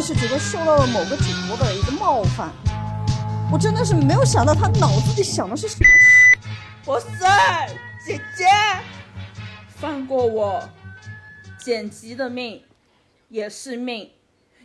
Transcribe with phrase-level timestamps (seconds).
[0.00, 2.50] 的是觉得受到了某个主播的一个冒犯，
[3.52, 6.90] 我真的是没有想到他脑子里想的是什么。
[6.90, 7.68] 哇塞，
[8.06, 8.46] 姐姐，
[9.68, 10.66] 放过我，
[11.58, 12.64] 剪辑的命
[13.28, 14.10] 也是命，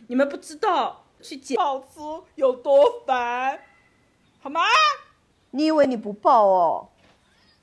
[0.06, 3.60] 你们不知道去剪爆粗有多烦，
[4.40, 4.62] 好吗？
[5.50, 6.88] 你以为你不爆哦？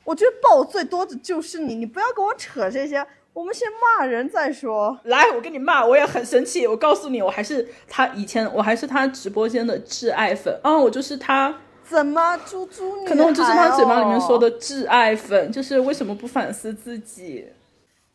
[0.04, 3.04] 我觉得爆最多的就是你，你不要跟我扯这些。
[3.34, 4.98] 我们先骂人再说。
[5.06, 6.68] 来，我跟你骂，我也很生气。
[6.68, 10.78] 我告诉你，我还是他以前，我还是他直播间的挚爱粉啊！
[10.78, 11.60] 我就是他。
[11.84, 13.08] 怎么，猪猪女？
[13.08, 17.50] 可能我就是他嘴巴里面说的挚爱粉，就是为什么不反思自己？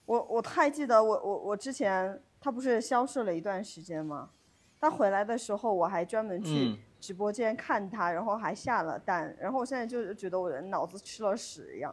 [0.06, 4.30] 我我太记得，我我我之前他不是消失了一段时间吗？
[4.80, 11.92] 他回来的时候，我还专门去直播间看他，然后还下了单，然后我现在就觉得我的脑子吃了屎一样，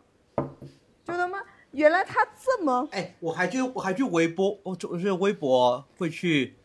[1.03, 1.39] 就他妈。
[1.75, 6.55] 原来他这么哎，我还去我还去微博，我就是微博会去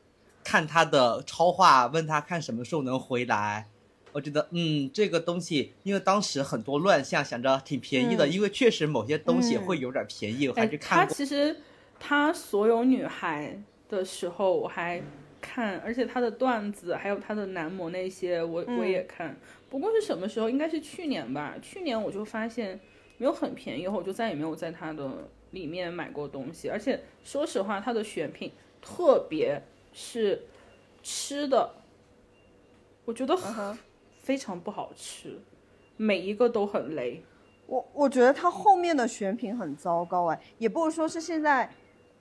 [0.45, 3.67] 看他的超话，问他看什么时候能回来。
[4.13, 11.07] 我觉得嗯，这个东西，因为当时很多乱象，想着挺便宜的，因为确实某些东西会有点便宜，我还去看过。
[11.09, 11.57] 他其实
[11.99, 15.03] 他所有女孩的时候我还
[15.41, 19.37] 看，而且他的段子还有他的男模那些我我也看。
[19.69, 20.49] 不过是什么时候？
[20.49, 21.57] 应该是去年吧。
[21.61, 22.79] 去年我就发现。
[23.21, 25.07] 没有很便宜，后我就再也没有在它的
[25.51, 26.71] 里面买过东西。
[26.71, 29.63] 而且说实话，它的选品，特别
[29.93, 30.43] 是
[31.03, 31.71] 吃的，
[33.05, 33.37] 我觉得
[34.23, 35.39] 非常不好吃，
[35.99, 37.23] 每一个都很雷。
[37.67, 41.71] 我我觉得它后面的选品很糟糕哎，也不是说是现在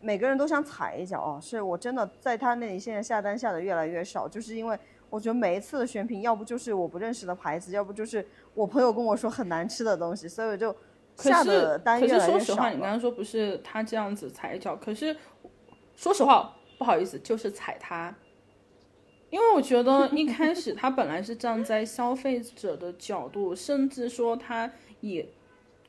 [0.02, 4.78] 每个人都想踩一脚哦，是我真的在他那里现在下单下的越来越少，就是因为
[5.10, 10.76] 我觉得每一次的选品，要不就是我不认识的牌子，要不就是我朋友跟我说很难吃的东西，所以我就。
[11.22, 15.14] 可是，可是说实话，你刚刚说不是他这样子踩一脚，可是
[15.98, 18.16] 说实话，不好意思，就是踩他，
[19.30, 24.72] 因为我觉得 一开始他本来是站在消费者的角度，甚至说他
[25.02, 25.26] 以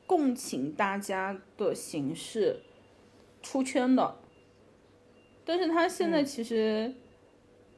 [0.05, 2.59] 共情大家的形式
[3.41, 4.17] 出圈的，
[5.45, 6.93] 但是他现在其实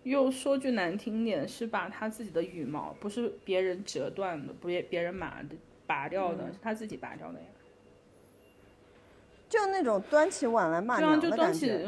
[0.01, 5.55] 又说句难听点，是把他自己的羽毛不是别人折断的，不别别人马的。
[5.85, 7.45] 拔掉的是他自己拔掉的呀，
[9.49, 11.85] 就那种端起碗来骂娘的感觉。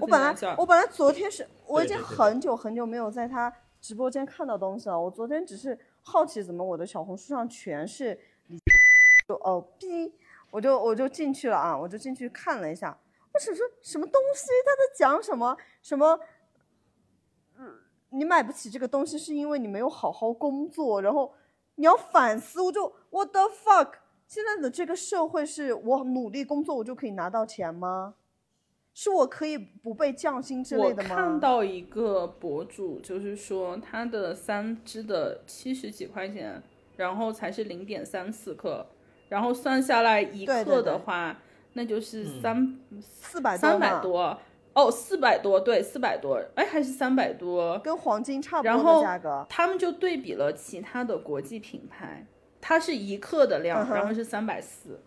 [0.00, 5.00] 我本来我本来昨天是我已经很久很久没有在他直播间看到东西了。
[5.00, 8.18] 我昨天只是好奇，怎么我的小红书上全是
[8.48, 8.58] 你，
[9.28, 10.12] 就哦逼，
[10.50, 12.98] 我就我就进去了啊，我就进去看了一下。
[13.32, 14.46] 我只是什么东西？
[14.64, 15.56] 他在讲什么？
[15.80, 16.18] 什么？
[17.56, 17.76] 嗯，
[18.10, 21.32] 你买不起这个东西是因为你没有好好工作，然后。
[21.76, 23.92] 你要反思，我就 What the fuck？
[24.26, 28.14] 现在的这个社会是我努力工作我就可以拿到钱吗？
[28.92, 31.10] 是我可以不被降薪之类的吗？
[31.10, 36.62] 我看到一个博主就是说他的三支的七十几块钱，
[36.96, 38.86] 然后才是零点三四克，
[39.28, 41.36] 然后算下来一克的话，
[41.74, 44.38] 那就是三四百三百多。
[44.76, 49.46] 哦，四百多，对，四百多，哎，还是三百多，跟黄金差不多的价格。
[49.48, 52.26] 他们就对比了其他的国际品牌，
[52.60, 55.00] 它是一克的量，然后是三百四。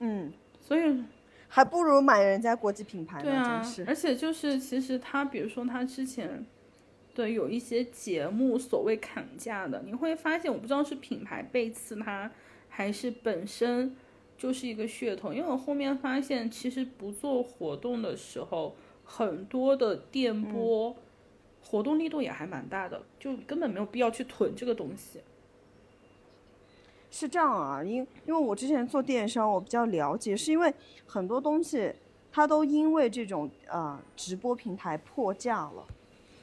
[0.00, 0.30] 嗯，
[0.60, 1.04] 所以
[1.48, 3.24] 还不如买人家国际品牌呢。
[3.24, 6.44] 对啊，而且就是其实他，比如说他之前
[7.14, 12.30] 对有一些节目所谓砍价的，你会发现，我不知道是品牌背刺他，
[12.68, 13.96] 还是本身。
[14.38, 20.94] 就是一个噱头，因为我后面发现，其实不做活动的时候，很多的电波
[21.62, 25.20] 活动力度也还蛮大的，就根本没有必要去囤这个东西。
[27.10, 30.74] 是这样啊，因因为我之前做电商，我比较了解，是因为
[31.06, 31.90] 很多东西
[32.30, 35.86] 它都因为这种呃直播平台破价了，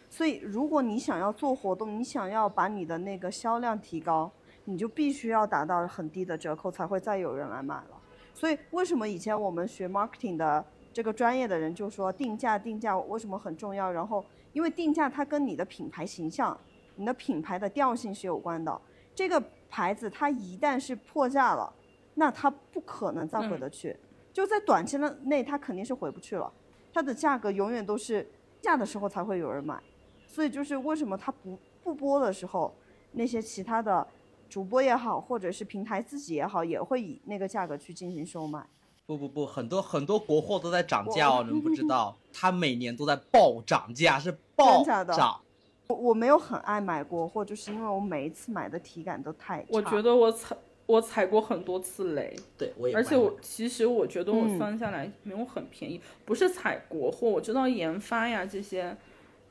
[0.10, 4.32] 所以如果你想要做活动，你想要把你的那个销量提高。
[4.66, 7.93] 你就必须要达到很低的折扣，才会再有人来买了。
[8.34, 13.92] 所以为什么以前我们学 marketing 的这个专业的人就说定价定价为什么很重要？
[13.92, 16.58] 然后因为定价它跟你的品牌形象、
[16.96, 18.82] 你的品牌的调性是有关的。
[19.16, 21.72] 这个牌子它一旦是破价了，
[22.16, 23.96] 那它不可能再回得去，
[24.34, 26.52] 就在短期内它肯定是回不去了。
[26.92, 28.28] 它的价格永远都是
[28.62, 29.82] 价的时候才会有人买。
[30.28, 32.74] 所以就是为什么它不不播的时候，
[33.12, 34.06] 那些其他的。
[34.54, 38.64] 主播也好，或者是平台自己也好，也会以那个价格去进行售卖。
[39.08, 45.42] 不不不，很多很多国货都在涨价哦，你们不知道，它每年都在暴涨价，是暴涨。
[45.88, 49.68] 我我没有很爱买国货，就是因为我每一次买的体感都太差。
[49.70, 50.56] 我觉得我踩
[50.86, 52.94] 我踩过很多次雷，对，我也。
[52.94, 58.96] 而且我其实我觉得我算下来没有很便宜，不是踩国货，我知道研发呀这些。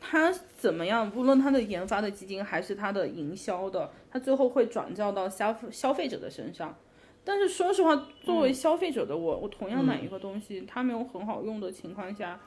[0.05, 6.77] 它怎么样，无论它的研发的基金还是它的营销的，它最后会转交到消消费者的身上。
[7.25, 12.41] 但是说实话，作为消费者的我，我同样买一个东西，它没有很好用的情况下，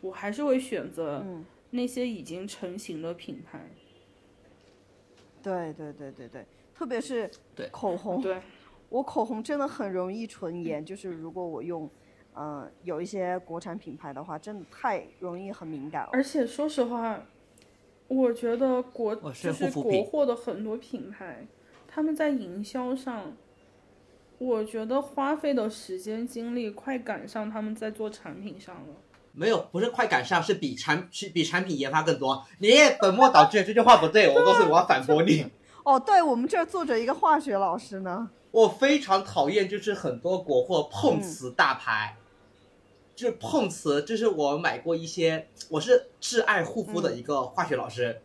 [0.00, 1.24] 我还是会选择
[1.70, 3.68] 那些已经成型的品牌。
[5.42, 7.68] 对对对对对，特别是对。
[7.70, 8.40] 口红，对。
[8.88, 11.88] 我口红真的很容易唇炎，就是如果我用，
[12.40, 16.08] 呃，有一些国产品牌的话，真的太容易很敏感了。
[16.14, 17.20] 而且说实话，
[18.08, 21.46] 我觉得国就是国货的很多品牌，
[21.86, 23.30] 他们在营销上。
[24.38, 28.94] 我觉得花费的时间精力快赶上他们在做产品上了。
[29.32, 32.42] 没有，不是快赶上，是比产是比产品研发更多。
[32.58, 32.70] 你
[33.02, 35.46] 本末倒置，这句话不对，我告诉你，我要反驳你。
[35.84, 38.30] 哦，对我们这儿坐着一个化学老师呢。
[38.50, 42.16] 我非常讨厌，就是很多国货碰瓷大牌，
[43.20, 48.22] 就是碰瓷，就是我买过一些，我是挚爱护肤的一个化学老师。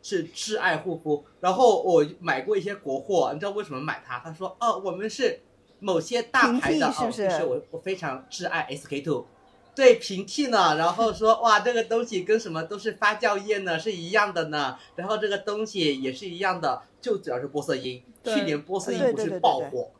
[0.00, 4.20] 是挚爱护肤，然后我买过一些国货，你知道为什么买它？
[4.20, 5.40] 他说，哦，我们是
[5.80, 9.26] 某些大牌的哦，就是我我非常挚爱 SK two，
[9.74, 19.90] 对平替呢，然后说哇，这个东西跟什么都是发酵液呢，是一样的呢，然后这个东西也是一样的，就主要是玻色因，去年玻色因不是爆火，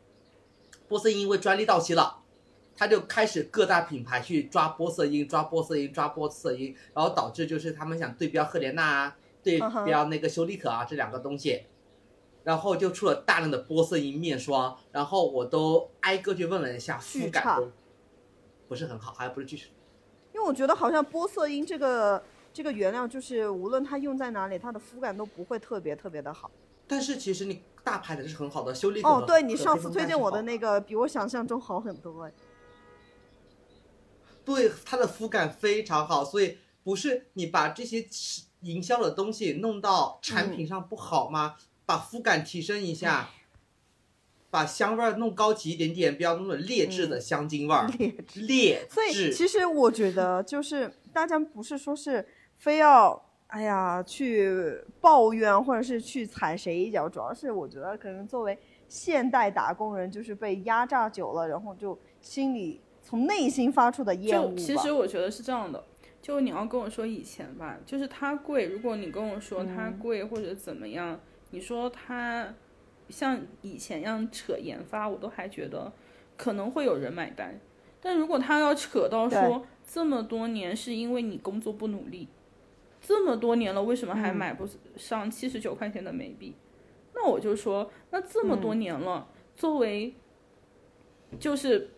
[0.89, 2.22] 玻色因因为专利到期了，
[2.77, 9.17] 他就开始各大品牌去抓玻色因，抓玻色因，抓玻色因，然后导致就是他们想对标赫莲娜啊。
[9.45, 11.65] 对标那个修丽可啊，这两个东西，
[12.45, 17.69] 然后就出了大量的玻色因面霜，然后我都挨个去问了一下，肤感都
[18.69, 19.65] 不是很好，还不是巨差。
[20.33, 22.23] 因为我觉得好像玻色因这个
[22.53, 26.49] 这个原料，就是无论它用在哪里，它的肤感都不会特别特别的好。
[26.87, 32.33] 但是其实你大牌的是很好的，修丽可哦，对你上次推荐我的那个，比我想象中好很多哎。
[34.45, 38.07] 对，它的肤感非常好，所以不是你把这些。
[38.63, 41.57] 营销的东西弄到产品上不好吗？
[41.85, 43.31] 把肤感提升一下，
[44.51, 47.89] 把香味儿弄高级一点点，不要那种劣质的香精味儿。
[47.99, 48.95] 劣质，劣质。
[48.95, 52.25] 所以其实我觉得，就是大家不是说是
[52.57, 58.57] 非要哎呀去抱怨或者是去踩谁一脚，主要是我觉得可能作为
[58.89, 62.81] 现代打工人，就是被压榨久了，然后就心里
[63.13, 64.57] 从内心发出的厌恶。
[64.57, 65.85] 其实我觉得是这样的。
[66.23, 68.65] 就你要跟我说以前吧，就是它贵。
[68.69, 71.21] 如果你跟我说它贵或者怎么样，
[71.51, 72.55] 你说它
[73.11, 75.93] 像以前一样扯研发，我都还觉得
[76.39, 77.61] 可能会有人买单。
[78.01, 82.27] 但如果他要扯到说这么多年是因为你工作不努力，
[83.03, 84.67] 这么多年了为什么还买不
[84.97, 86.55] 上七十九块钱的眉笔？
[87.15, 90.15] 那我就说，那这么多年了，作为
[91.39, 91.91] 就是。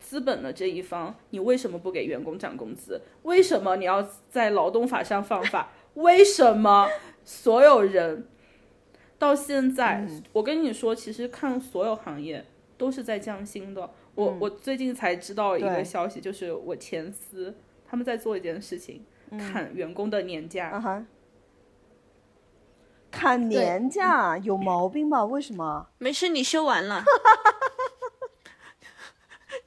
[0.00, 3.00] 资本的这一方，你为什么不给员工涨工资？
[3.22, 5.70] 为什么你要在劳动法上放法？
[5.94, 6.88] 为什么
[7.24, 8.26] 所有人
[9.18, 12.44] 到现在，我跟你说，其实看所有行业
[12.76, 13.90] 都是在降薪的。
[14.14, 17.54] 我我最近才知道一个消息，就是我前司
[17.86, 20.68] 他们在做一件事情，砍员工的年假。
[20.68, 21.06] 啊
[23.10, 25.24] 砍年假有毛病吧？
[25.24, 25.88] 为什么？
[25.96, 27.02] 没事，你休完了。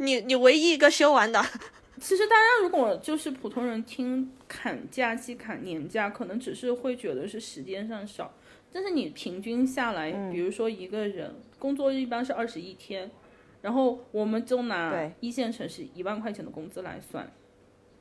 [0.02, 1.40] 你你唯一一个休完的，
[2.02, 8.34] 其实大家如果就是普通人听砍假期、砍年假，可能只是会觉得是时间上少，
[8.74, 13.12] 但是你平均下来，比如说一个人工作日一般是二十一天，
[13.62, 17.32] 然后我们就拿一线城市一万块钱的工资来算，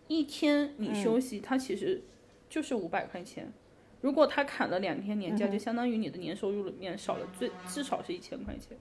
[0.09, 2.03] 一天你休息，它其实
[2.49, 3.53] 就是五百块钱，
[4.01, 8.79] 如果他砍了两天年假，就相当于你的年收入里面少了最至少是一千块钱。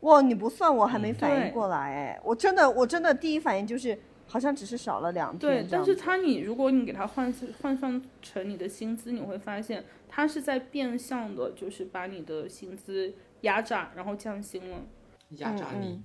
[0.00, 5.38] 哇，你不算我还没反应过来哎，我真的我真的第一反应就是好像只是少了两天。
[5.38, 14.78] 对，但是他你如果你给他换换算成你的薪资，你会发现他是在变相的，就是把你的薪资压榨，然后降薪了。
[15.36, 16.02] 压榨你，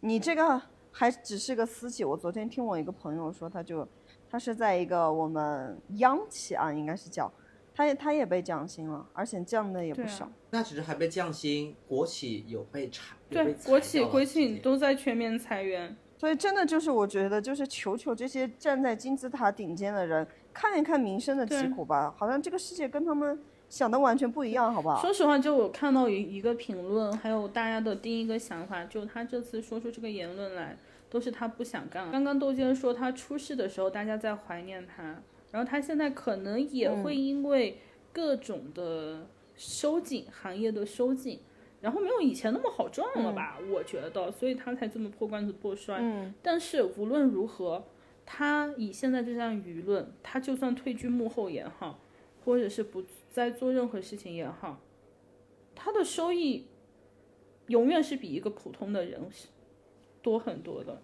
[0.00, 0.60] 你这个
[0.92, 2.04] 还只是个私企。
[2.04, 3.88] 我昨天听我一个朋友说，他就
[4.30, 7.32] 他是在一个我们央企啊，应该是叫。
[7.76, 10.26] 他也他也被降薪了，而且降的也不少。
[10.50, 15.94] 那只是还被降薪，国企有被裁，对，国企、国企都在全面裁员。
[16.16, 22.14] 所以真的就是我觉得，就是求求这些站在金字塔顶尖的人，看一看民生的疾苦吧。
[22.16, 24.98] 好像这个世界跟他们想的完全不一样，好不好？
[24.98, 30.78] 说实话，就我看到一一个评论，还有大家的第一个想法，就他这次说出这个言论来，
[31.10, 32.10] 都是他不想干。
[32.10, 35.20] 刚刚窦坚说他出事的时候，大家在怀念他。
[35.56, 37.78] 然后他现在可能也会因为
[38.12, 41.40] 各种的收紧，行业的收紧，
[41.80, 43.58] 然后没有以前那么好赚了吧？
[43.72, 45.98] 我觉得，所以他才这么破罐子破摔。
[46.42, 47.82] 但是无论如何，
[48.26, 52.00] 他以现在这项舆论，他就算退居幕后也好，
[52.44, 54.82] 或者是不再做任何事情也好，
[55.74, 56.66] 他的收益
[57.68, 59.22] 永远是比一个普通的人
[60.20, 61.00] 多很多的。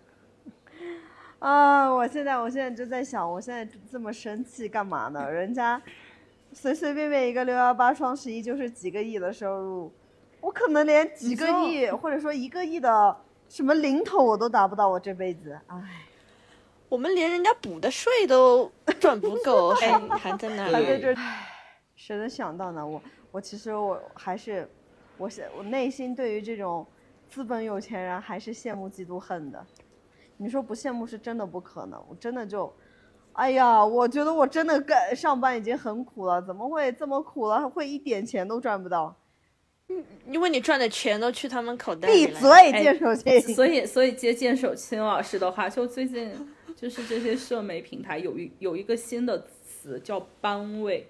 [1.43, 1.93] 啊！
[1.93, 5.29] 我现在我现在就在想，我现在这么生气干嘛呢？
[5.29, 5.83] 人家
[6.53, 9.93] 随随便便一个六幺八双十一就是几个亿的收入，
[10.41, 13.17] 我可能连几个亿或者说一个亿的
[13.49, 15.83] 什么零头我都达不到，我这辈子，唉。
[16.89, 18.71] 我们连人家补的税都
[19.01, 20.75] 赚不够， 还还在那里。
[20.75, 21.17] 还在这，
[21.97, 22.87] 谁能想到呢？
[22.87, 24.69] 我我其实我还是，
[25.17, 26.87] 我是我内心对于这种
[27.29, 29.67] 资本有钱人还是羡慕嫉妒恨的。
[30.43, 32.73] 你说不羡慕是真的不可能，我真的就，
[33.35, 37.69] 哎呀，我觉得我真的干上班已经很苦了，怎么会这么苦了？
[37.69, 39.15] 会一点钱都赚不到？
[39.89, 42.33] 嗯，因为你赚的钱都去他们口袋里了。
[42.33, 43.41] 闭嘴，剑手青。
[43.55, 46.33] 所以所以接剑手青老师的话，就最近。
[46.75, 51.07] 就是这些社媒平台有一有一个新的词叫班位，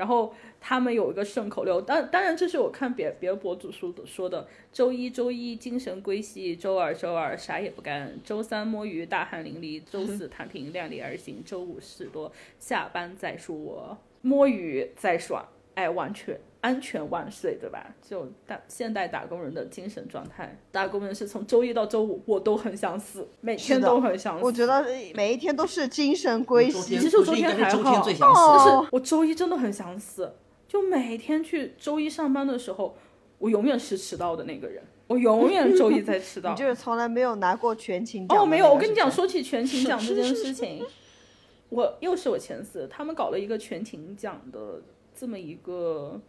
[0.00, 16.40] 然后他们有一个顺口溜，当当然这是我看别别的博主说的说的，周一周一精神归西，周二周二啥也不干，周三摸鱼大汗淋漓，周四 躺平量力而行，周五事多下班再说，摸鱼再爽，哎，完全。
[16.60, 17.86] 安全万岁，对吧？
[18.06, 24.44] 就打现代打工人的精神状态，打工人是从周一到周五，我都很想死，每天都很想死。
[24.44, 26.98] 我觉得每一天都是精神归西。
[26.98, 30.34] 其实我昨天还好，但是我周一真的很想死。
[30.68, 32.94] 就每天去周一上班的时候，
[33.38, 36.50] 我永远是迟到的那个人，我永远周一在迟到。
[36.54, 38.38] 你就是从来没有拿过全勤奖？
[38.38, 38.70] 哦，没有。
[38.70, 40.84] 我跟你讲，说起全勤奖这件事情，
[41.70, 44.82] 我又是我前司，他们搞了一个全勤奖的
[45.14, 46.20] 这么一个。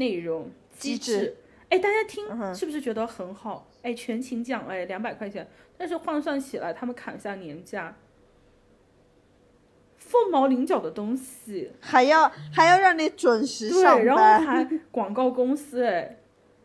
[0.00, 1.36] 内容机制，
[1.68, 3.68] 哎，大家听是不是觉得很好？
[3.82, 7.94] 哎，全勤奖，哎，两百块钱，但是换算起来，他们砍下年假，
[9.98, 16.18] 凤毛麟角的东西，还要还要让你准时上班，然后还 广告公司，哎，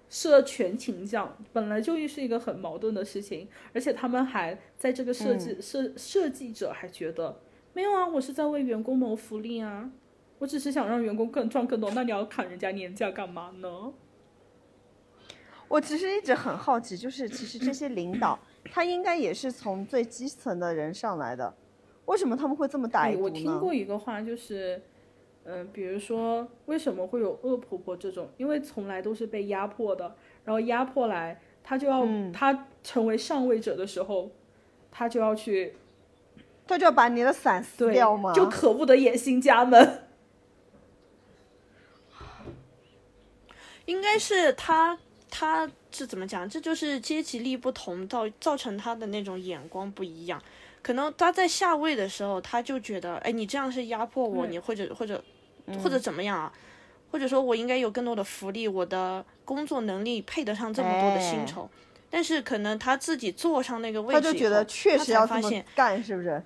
[0.09, 7.41] 设全勤奖，本来就是一个很矛盾的事情，而且他们还在这个设计设设计者还觉得
[7.73, 9.91] 没有啊，我是在为员工谋福利啊。
[10.39, 13.93] 我只是想让员工更赚更多，那你要砍人家年假干嘛呢？
[15.67, 18.37] 我其实一直很好奇，就是其实这些领导
[18.71, 21.55] 他应该也是从最基层的人上来的，
[22.05, 23.23] 为什么他们会这么歹毒呢？
[23.23, 24.81] 我听过一个话，就是，
[25.45, 28.29] 嗯，比如说为什么会有恶婆婆这种？
[28.37, 34.29] 因为从来都是被压迫的，然后压迫来，他就要他成为上位者的时候，
[34.91, 35.75] 他就要去，
[36.67, 38.31] 他就要把你的伞撕掉吗？
[38.33, 40.04] 就可恶的野心家们。
[43.85, 44.97] 应该是他，
[45.29, 46.49] 他是怎么讲？
[46.49, 50.41] 这就是阶级力不同，造造成他的那种眼光不一样。
[50.81, 55.23] 可能他在下位的时候，他就觉得，哎，你这样是压迫我，你或者或者
[55.83, 56.51] 或者怎么样啊？
[57.11, 61.69] 或者说我应该有更多的福利，我的工作能力配得上这么多的薪酬。
[62.09, 66.41] 但是可能他自己坐上那个位置他就觉得确实要这么干，是不是？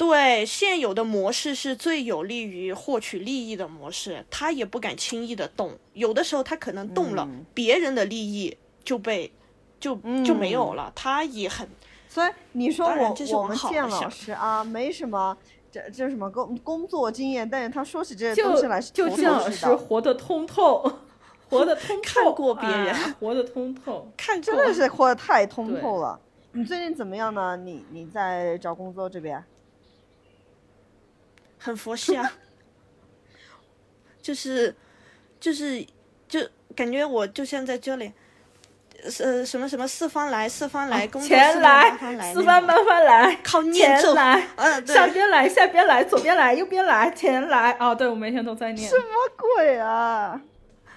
[0.00, 5.76] 对现有的模式是最有利于获取利益的模式，他也不敢轻易的动。
[5.92, 9.30] 有的时候他可能动了，别人的利益就被
[9.78, 10.90] 就就没有了。
[10.96, 11.68] 他也很，
[12.08, 15.36] 所以你说我我们建老师啊，没什么
[15.70, 20.82] 这这什么工工作经验，但是他说起这些东西来是就建老师活得通透，
[21.50, 26.18] 活得通透，看过别人，活得通透，看 真的是活得太通透了。
[26.52, 27.54] 你最近怎么样呢？
[27.58, 29.44] 你你在找工作这边？
[31.62, 32.32] 很佛系啊，
[34.22, 34.74] 就是，
[35.38, 35.86] 就是，
[36.26, 36.40] 就
[36.74, 38.10] 感觉我就像在这里，
[39.20, 48.88] 呃，什么什么四方来，四方来，前来，四方八方来，靠念咒来，嗯，上边来，下边来，左边来，右边来，前来，哦，对，我每天都在念。
[48.88, 49.04] 什么
[49.36, 50.40] 鬼啊？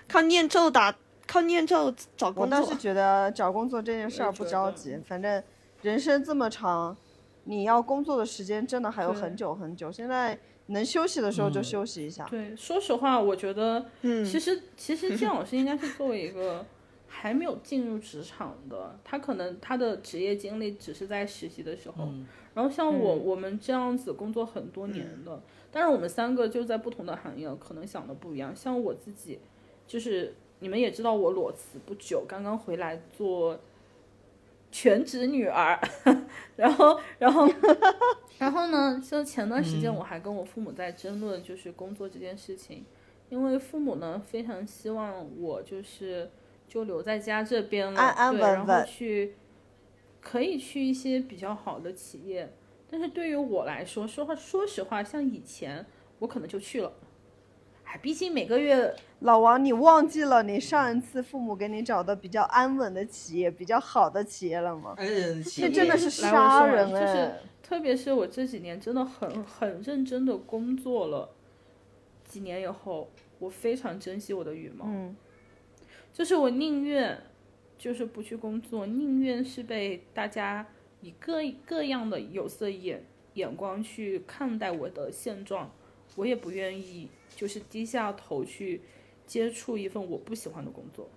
[0.08, 0.96] 靠念咒打，
[1.28, 2.58] 靠念咒找工作。
[2.58, 5.44] 我倒是觉得找工作这件事儿不着急，反正
[5.82, 6.96] 人生这么长，
[7.44, 9.92] 你要工作的时间真的还有很久很久。
[9.92, 10.40] 现在。
[10.68, 12.26] 能休息的时候就休息一下。
[12.30, 16.66] 对，说实话，我觉得，嗯，其实其实金老师应该是作为一个
[17.08, 22.08] 还没有进入职场的，他可能他的职业经历只是在实习的时候。
[22.54, 25.42] 然后像我我们这样子工作很多年的，
[25.72, 28.56] 但是我们三个就在不同的行业，可能想的不一样。
[28.56, 29.40] 像我自己，
[29.88, 33.60] 就是你们也知道，我裸辞不久，刚刚回来做。
[34.74, 35.80] 全职女儿，
[36.58, 37.48] 然后，然后，
[38.40, 39.00] 然后呢？
[39.00, 42.84] 就前段时间我还跟我父母在争论，就是工作这件事情，
[43.30, 46.32] 因为父母呢非常希望我就是
[46.68, 48.02] 就留在家这边了，
[48.32, 49.36] 对，然后去
[50.20, 52.52] 可以去一些比较好的企业，
[52.90, 55.86] 但是对于我来说，说话说实话，像以前
[56.18, 56.92] 我可能就去了。
[57.94, 64.96] 哎，毕竟每个月，老王，你忘记了你上一次父母给你找的比较安稳的企业、比较好的企业了吗？
[64.98, 67.06] 这真的是杀人哎！
[67.06, 67.32] 就是
[67.62, 71.30] 特别是我这几年真的很很认真的工作了，
[72.28, 74.86] 几年以后，我非常珍惜我的羽毛。
[74.88, 75.16] 嗯，
[76.12, 77.16] 就是我宁愿
[77.78, 80.66] 就是不去工作，宁愿是被大家。
[81.02, 85.70] 以各各样的有色眼眼光去看待我的现状，
[86.16, 88.82] 我也不愿意就是低下头去
[89.26, 91.10] 接触一份我不喜欢的工作，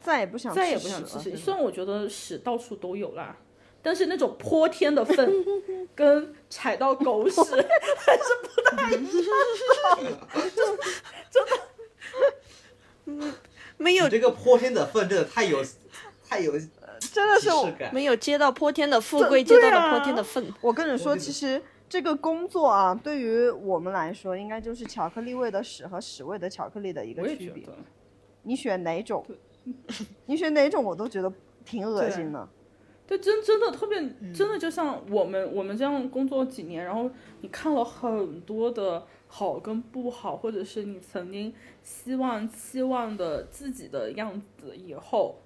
[0.00, 1.36] 再也不想再也不想吃屎。
[1.36, 3.36] 虽然我觉得屎到处都有啦，
[3.82, 5.32] 但是那种泼天的粪
[5.94, 10.18] 跟踩到狗屎 还是不太一样，
[11.30, 11.62] 真的，
[13.06, 13.34] 嗯，
[13.76, 15.64] 没有这个泼天的粪真的太有
[16.28, 16.54] 太有。
[17.12, 17.48] 真的是
[17.92, 20.52] 没有接到泼天的富贵，接到了泼天的粪。
[20.60, 21.60] 我跟你说，其实
[21.90, 27.64] 这个工作啊，对于我们来说，应该就是巧克力味的屎和屎味的巧克力的一个区别。
[28.44, 29.26] 你选哪种？
[30.26, 31.30] 你选哪种，我都觉得
[31.64, 32.48] 挺恶心的。
[33.08, 33.98] 对，真真的特别，
[34.32, 45.40] 真的就像我们我们这样工作几年，然后你看了很多的好跟不好，或者是你曾经希望期望的自己的样子以后。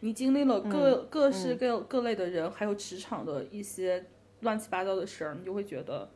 [0.00, 4.04] 你经历了各各式各各类的人，还有职场的一些
[4.40, 6.10] 乱七八糟的事儿，你就会觉得，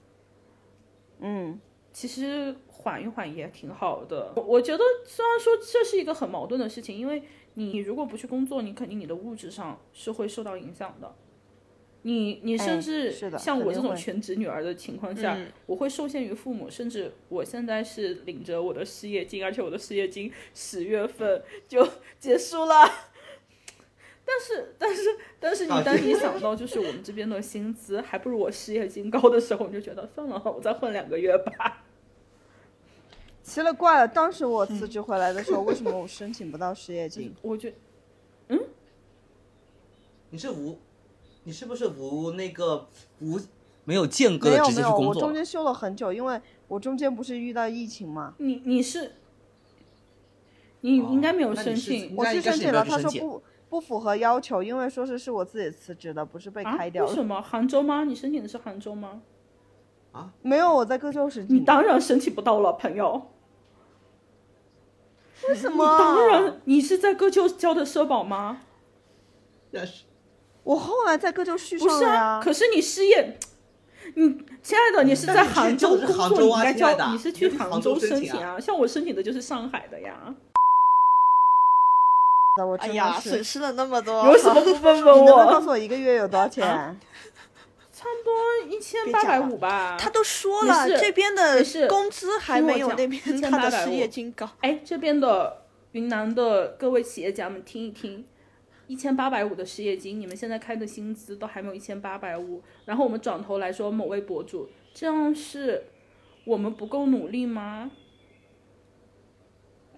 [1.21, 1.61] 嗯，
[1.93, 4.33] 其实缓一缓也挺好的。
[4.37, 7.23] 我觉得虽然说这是一个很矛盾的事情，因为
[7.55, 11.15] 你如果不去工作，你肯定你的物质上是会受到影响的。
[12.03, 15.37] 你你甚至像我这种全职女儿的情况下，
[15.67, 21.87] 我会受限于父母，甚至我现在是领着我的失业金，而且我的失业金十月份就
[22.19, 22.87] 结束了。
[24.31, 25.03] 但是，但是，
[25.41, 31.85] 但是，你当你想到就是我们这边的薪资还不如我失业金高的时候，你就觉得算了，我再混两个月吧。
[33.43, 37.35] 奇了怪了，当时我辞职回来的时候，为什么我申请不到失业金？
[37.43, 37.75] 我觉，
[38.49, 38.61] 嗯，
[40.31, 40.79] 你是无，
[41.43, 42.87] 你是不是无那个
[43.21, 43.41] 无
[43.85, 45.09] 没有间隔的直接去工作？
[45.09, 48.35] 我中间休了很久，因为我中间不是遇到疫情嘛。
[48.39, 49.15] 你你是，
[50.83, 53.43] 你应该没有申请，我去申请了，他说不。
[53.71, 57.07] 不符合要求，因为说是是我自己辞职的，不是被开掉。
[57.07, 57.41] 为什么？
[57.41, 58.03] 杭州吗？
[58.03, 59.23] 你申请的是杭州吗？
[60.11, 61.55] 啊，没有，我在各州申请。
[61.57, 63.31] 你当然申请不到了，朋友。
[65.49, 65.85] 为什么？
[65.85, 68.63] 你当然，你是在各州交的社保吗？
[69.71, 70.03] 那是。
[70.65, 72.41] 我后来在各州续上了呀。
[72.43, 73.39] 可是你失业，
[74.17, 78.59] 你亲爱的，你是在杭州工作，你应该交，你是去杭州申请啊。
[78.59, 80.35] 像我申请的就是上海的呀。
[82.79, 85.45] 哎呀，损失了那么多，有什么不问问 我？
[85.47, 86.65] 告诉我一个月有多少钱？
[87.93, 88.35] 差不多
[88.75, 89.97] 一千八百五吧。
[89.99, 94.49] 他都说了，这边的工资还没有那边他的失业金高。
[94.61, 98.25] 哎，这边的云南的各位企业家们听一听，
[98.87, 102.63] 一千八百五的失业金，你们现在开的薪资都还没有一千八百五。
[102.87, 105.85] 然后我们转头来说某位博主，这样是
[106.45, 107.91] 我们不够努力吗？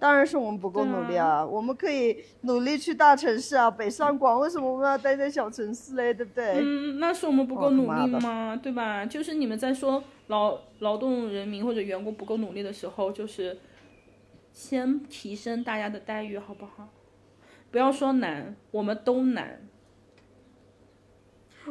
[0.03, 1.45] 当然是我们不够努力啊！
[1.45, 6.13] 我们可以努力去大城市啊，北上广，为什么我们要待在小城市嘞？
[6.13, 6.55] 对不对？
[6.59, 8.53] 嗯，那是我们不够努力吗？
[8.61, 9.05] 对吧？
[9.05, 13.57] 就是你们在说劳劳动人民或者员工不够努力的时候，就是
[14.51, 16.89] 先提升大家的待遇，好不好？
[17.71, 19.61] 不要说难，我们都难。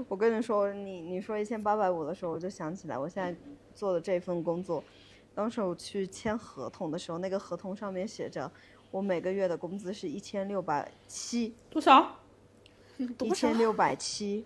[0.08, 3.38] 我跟你说，你你说一千八百五的时候，我就想起来，我现在
[3.74, 4.82] 做的这份工作。
[5.34, 8.50] 当时我去签合同的时候，那个合同上面写着，
[8.90, 12.18] 我每个月的工资是一千六百七，多少？
[12.98, 14.44] 一千六百七。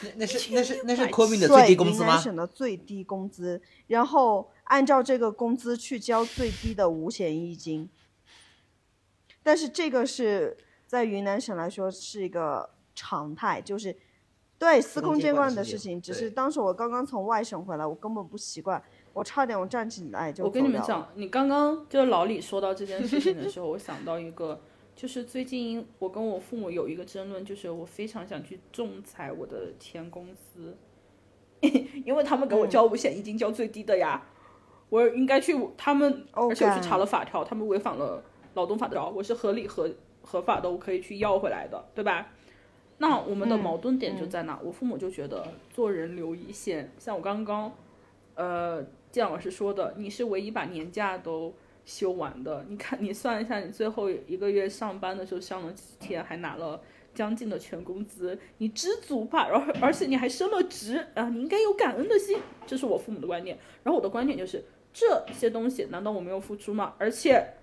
[0.00, 2.06] 那那是那是那是昆明的最低工资吗？
[2.06, 7.88] 云南省的最低工资，然后按照这个工资去交最低的五险一金。
[9.42, 10.56] 但是这个是
[10.86, 13.96] 在云南省来说是一个常态，就是
[14.58, 16.00] 对司空见惯的事情。
[16.00, 18.80] 只是当时我刚刚从外省回来，我根本不习惯。
[19.18, 20.44] 我差点，我站起来就。
[20.44, 24.60] 我跟你们讲，你刚刚就是老李说到这件事情的时候，我想到一个，
[24.94, 30.76] 就是最近我跟我父母有一个争论，就是我非常想去仲裁我的前公司，
[32.06, 34.22] 因为他们给我交五险一金交最低的呀，
[34.88, 38.22] 我应该去他们，而且我去查了法条，他们违反了
[38.54, 39.90] 劳动法条，我是合理合
[40.22, 42.28] 合法的，我可以去要回来的，对吧？
[42.98, 44.60] 那我们的矛盾点就在哪？
[44.62, 47.72] 我父母就觉得做人留一线，像我刚刚，
[48.36, 48.86] 呃。
[49.18, 51.52] 建老师说的，你是唯一把年假都
[51.84, 52.64] 休完的。
[52.68, 56.80] 你看，你算一下，你最后一个月上班的时候上了几天，还拿了
[57.12, 59.48] 将近的全工资，你知足吧。
[59.50, 62.38] 然后而且你还升了职啊，你应该有感恩的心。
[62.64, 63.58] 这是我父母的观点。
[63.82, 66.94] 然后我的观点就是这些东西难道我没有付出吗？
[66.96, 67.54] 而且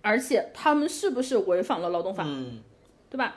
[0.00, 2.24] 而且他们是不是违反了劳动法？
[2.26, 2.62] 嗯，
[3.10, 3.36] 对吧？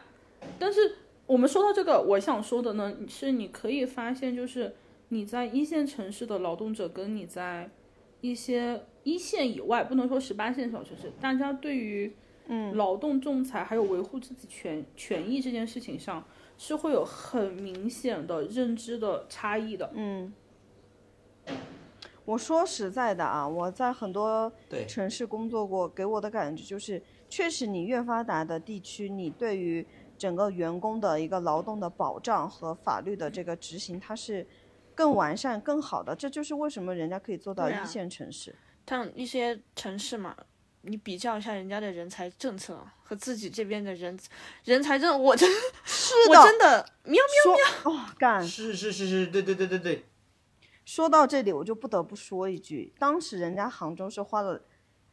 [0.58, 0.96] 但是
[1.26, 4.74] 我们说到这个，我想说的呢是，你可以发现，就是
[5.14, 7.70] 你在一线城市的劳动者，跟你在
[8.22, 12.14] 一些一线以外，不能说十八线小城市，大家对于
[12.48, 12.76] 嗯。
[12.78, 16.24] 劳动仲裁还有维护自己权权益这件事情上，
[16.58, 19.92] 是会有很明显的认知的差异的。
[19.94, 20.34] 嗯，
[22.24, 24.50] 我说实在的啊，我在很多
[24.88, 29.86] 城市工作过，给我的感觉就是，确实你越发达的地区，你对于
[30.18, 34.48] 整个员工的一个劳动的保障和法律的这个执行，它是
[34.96, 36.16] 更完善、更好的。
[36.16, 38.56] 这就是为什么人家可以做到一线城市。
[38.88, 40.36] 像一些城市嘛，
[40.82, 44.18] 你比较一下人家的人才政策和自己这边的人
[44.66, 45.50] 人才政，我真
[45.86, 50.06] 是的，我真的喵喵喵哦，干是是是是，对对对对对。
[50.84, 54.62] 说到这里，我就不得不说一句，当时人家杭州是花了。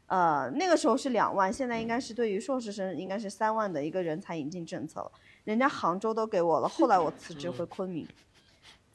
[0.07, 5.13] 呃，那个时候是两万，现在应该是对于硕士生应该是三万的一个人才引进政策了。
[5.45, 8.09] 人家杭州都给我了，后来我辞职回昆明，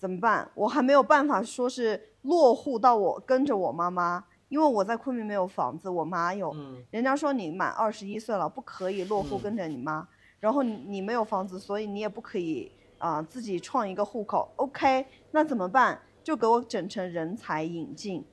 [0.03, 0.51] 怎么办？
[0.53, 6.53] 我还没有办法说是落户到我跟着我妈妈，因为我在昆明没有房子，我妈有。
[6.91, 10.05] 人家说你满二十一岁了，不可以落户跟着你妈，
[10.41, 14.51] 然后你你没有房子，所以你也不可以啊自己创一个户口。
[14.57, 15.97] OK，那怎么办？
[16.21, 18.25] 就给我整成人才引进。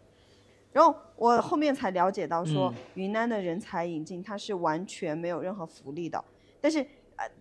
[0.72, 6.24] 然后我后面才了解到，说云南的人才引进它是完全没有任何福利的。
[6.60, 6.86] 但是，呃，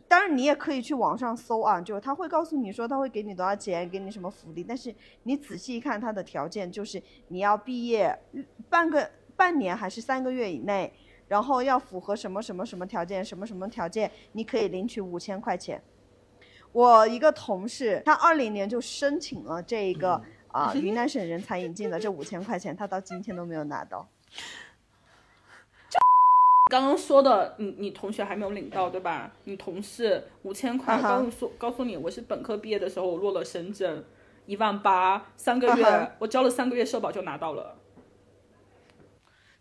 [0.07, 4.63] 当然你也可以去网上搜啊，就是他会告诉你说他会给你多少钱，给你什么福利。
[4.63, 8.17] 但是你仔细一看，他的条件就是你要毕业
[8.69, 10.91] 半个半年还是三个月以内，
[11.27, 15.81] 然后要符合什么什么什么条件，什么什么条件，你可以领取五千块钱。
[16.71, 20.21] 我一个同事，他二零年就申请了这一个。
[20.51, 24.09] 啊， 云南省人才引进的这五千块钱，他到今天都没有拿到。
[26.69, 29.33] 刚刚说的，你你同学还没有领到对吧？
[29.45, 34.05] 你同事五千块，告诉告诉你，我是本科毕业的时候，我落了深圳，
[34.45, 37.75] 一万八，三个月，我交了三个月社保就拿到了。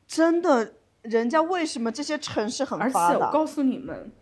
[0.07, 3.07] 真的，人家为什么这些城市很发达？
[3.09, 4.13] 而且我告诉你们，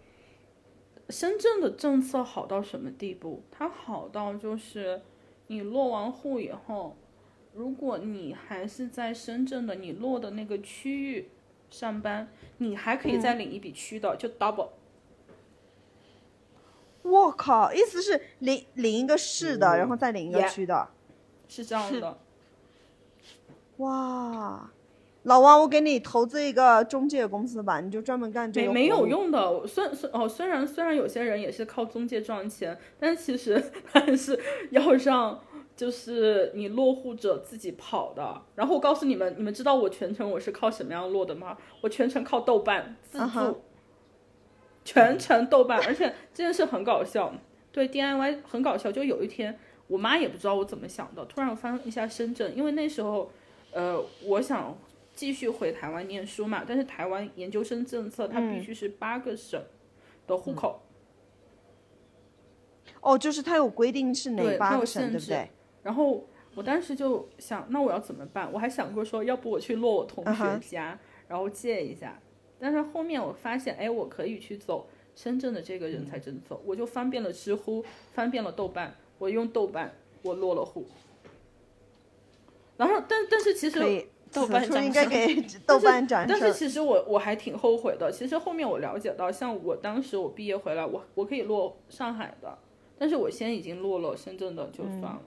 [1.10, 3.42] 深圳的政策好到什么地步？
[3.50, 5.02] 它好到就是。
[5.48, 6.96] 你落完户以后，
[7.54, 11.30] 如果你还是在深圳的，你落的那个区域
[11.70, 14.68] 上班，你还可以再领一笔区的，就 double。
[17.02, 20.88] 我靠，意思是领领一个市的，然后再领一个区的，
[21.48, 22.18] 是这样的。
[23.78, 24.70] 哇，
[25.24, 28.72] 老王，我给你投资一个中介公司吧，你就专门干这个。
[28.72, 35.40] 没没有用的，虽虽哦，虽然虽然有些人也是靠中介赚钱，但其实 还是要让。
[35.76, 41.58] 就是你落户者自己跑的，然后我告诉你们，你们知道我全程我是靠什么样落的吗？
[41.82, 43.60] 我全程靠豆瓣自助，
[44.82, 47.30] 全程豆瓣，而且这件事很搞笑，
[47.70, 48.90] 对 DIY 很搞笑。
[48.90, 53.30] 就有一天，我妈也不知道我怎么想的，突然我翻一下深圳，因为那时候，
[53.72, 54.78] 呃，我想
[55.14, 59.62] 继续回台湾念书嘛，但是台湾研究生政策它必须是八个省
[60.26, 60.80] 的户口。
[63.02, 65.50] 哦，就是它有规定是哪八个省，对不对？
[65.86, 68.52] 然后我当时就想，那我要怎么办？
[68.52, 72.18] 我还想过说，要不我去落我同学家，然后借一下。
[72.58, 80.84] 但是后面我发现，哎，我可以去走深圳的这个人才政策，我就翻遍了知乎，翻遍了豆瓣，我用豆瓣我落了户。
[82.76, 83.78] 然后，但但是其实
[84.32, 88.10] 豆瓣应该给 豆瓣展但是其实我我还挺后悔的。
[88.10, 92.58] 其实后面我了解到，像我当时我毕业回来，我我可以落上海的，
[92.98, 95.20] 但是我先已经落了深圳的，就算了。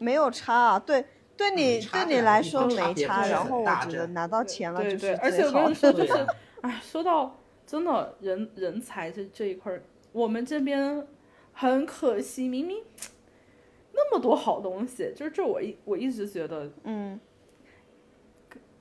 [0.00, 1.04] 没有差啊，对，
[1.36, 6.26] 对你对你来说没差，然后我觉得拿到钱了就是而且我跟你说， 就是，
[6.62, 9.82] 哎，说到真的人人才这这一块儿，
[10.12, 11.06] 我们这边
[11.52, 12.82] 很可惜，明明
[13.92, 17.20] 那么多好东西，就是这我一我一直觉得，嗯，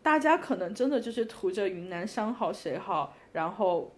[0.01, 3.93] 大家可能真的就是图着云南山好水好，然后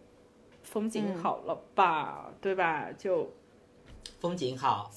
[0.64, 2.90] 风景好了吧，对吧？
[2.98, 3.32] 就
[4.20, 4.90] 风景好。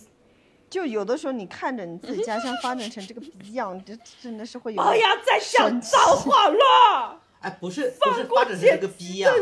[0.75, 4.83] 就有的时候，你看着你自己家乡发展成这个逼样，这真的是会有。
[4.83, 7.21] 哎呀，在讲脏话了！
[7.39, 9.33] 哎，不是，不是发展成这个逼样。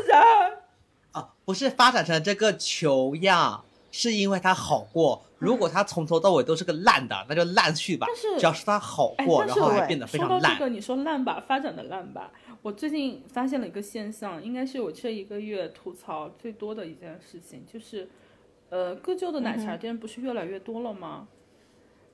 [1.12, 5.24] 啊，不是发展成这个球样，是因为它好过。
[5.38, 8.06] 如果它从头到尾都是个烂的，那就烂去吧。
[8.06, 10.38] 但是只要是它好过，然后还变得非常烂。
[10.38, 12.30] 说到这个，你说烂吧，发展的烂吧。
[12.60, 18.08] 我最近发现了一个现象，应该是我这一个月吐槽最多的一件事情，就是，
[18.72, 21.28] 呃，各旧的奶茶店不是越来越多了吗？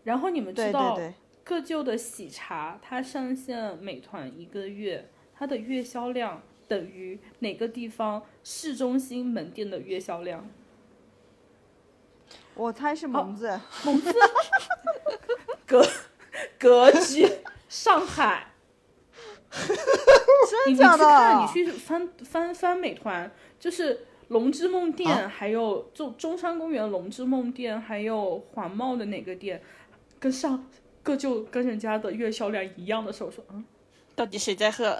[0.03, 0.99] 然后你们知道，
[1.45, 10.51] 各旧的喜茶它上线美团一个月，它的月销量等于哪个地方市中心门店的月销量？
[12.57, 14.13] 我猜是蒙自，蒙自，
[15.65, 15.87] 格
[16.59, 17.25] 格局，
[17.69, 18.49] 上海。
[20.67, 21.41] 真的假的？
[21.41, 29.61] 你去翻翻翻美团，就是龙之梦店，还有就中山公园龙之梦店，还有环贸的哪个店，
[30.19, 30.67] 跟上
[31.03, 33.65] 个就跟人家的月销量一样的时候，说嗯，
[34.15, 34.99] 到底谁在喝？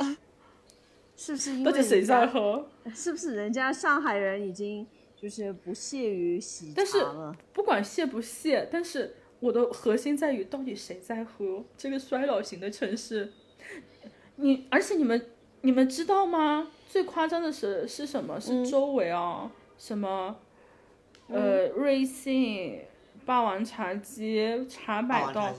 [1.17, 2.69] 是不是因为到底谁在喝？
[2.95, 4.87] 是不是人家上海人已经
[5.17, 7.37] 就是不屑于喜茶了？
[7.53, 11.65] 不管屑不屑，但是我的核心在于到底谁在喝？
[11.77, 13.33] 这个衰老型的城市。
[14.37, 15.27] 你而且你们
[15.63, 16.71] 你们知道吗？
[16.89, 18.41] 最夸张的是是什么？
[18.41, 20.35] 是周围啊，什么，
[21.29, 22.81] 呃，瑞幸、
[23.27, 25.53] 霸王茶姬、茶百道、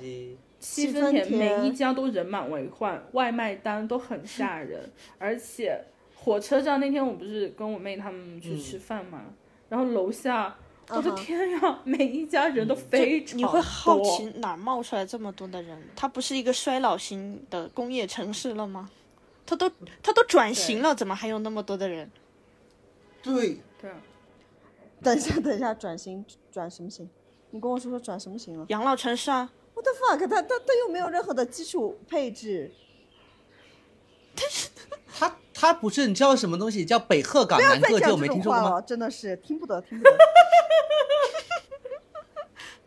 [0.60, 4.90] 七分甜，每一家都人满为患，外卖单都很吓 人。
[5.20, 5.80] 而且
[6.16, 9.22] 火车站那天我不是跟我妹他们去吃饭嘛，
[9.70, 10.58] 然后楼下，
[10.90, 15.80] 我的天呀，每一家人都非常你会好奇哪冒出来这么多的人？
[15.96, 18.90] 它不是一个衰老型的工业城市了吗？
[19.50, 19.68] 它都
[20.04, 22.12] 他都转型了，怎么还有那么多的人？
[23.24, 23.92] 对对。
[25.02, 27.10] 等一下，等一下，转型转什么型？
[27.50, 28.66] 你跟我说说转什么型了？
[28.70, 30.20] 养老城市啊！What the fuck？
[30.28, 32.72] 他他他又没有任何的基础配置。
[34.36, 34.70] 但是
[35.12, 38.80] 他他不是你知道什么东西叫北鹤岗南鹤就没听说过吗？
[38.82, 40.12] 真的是听不得听不得。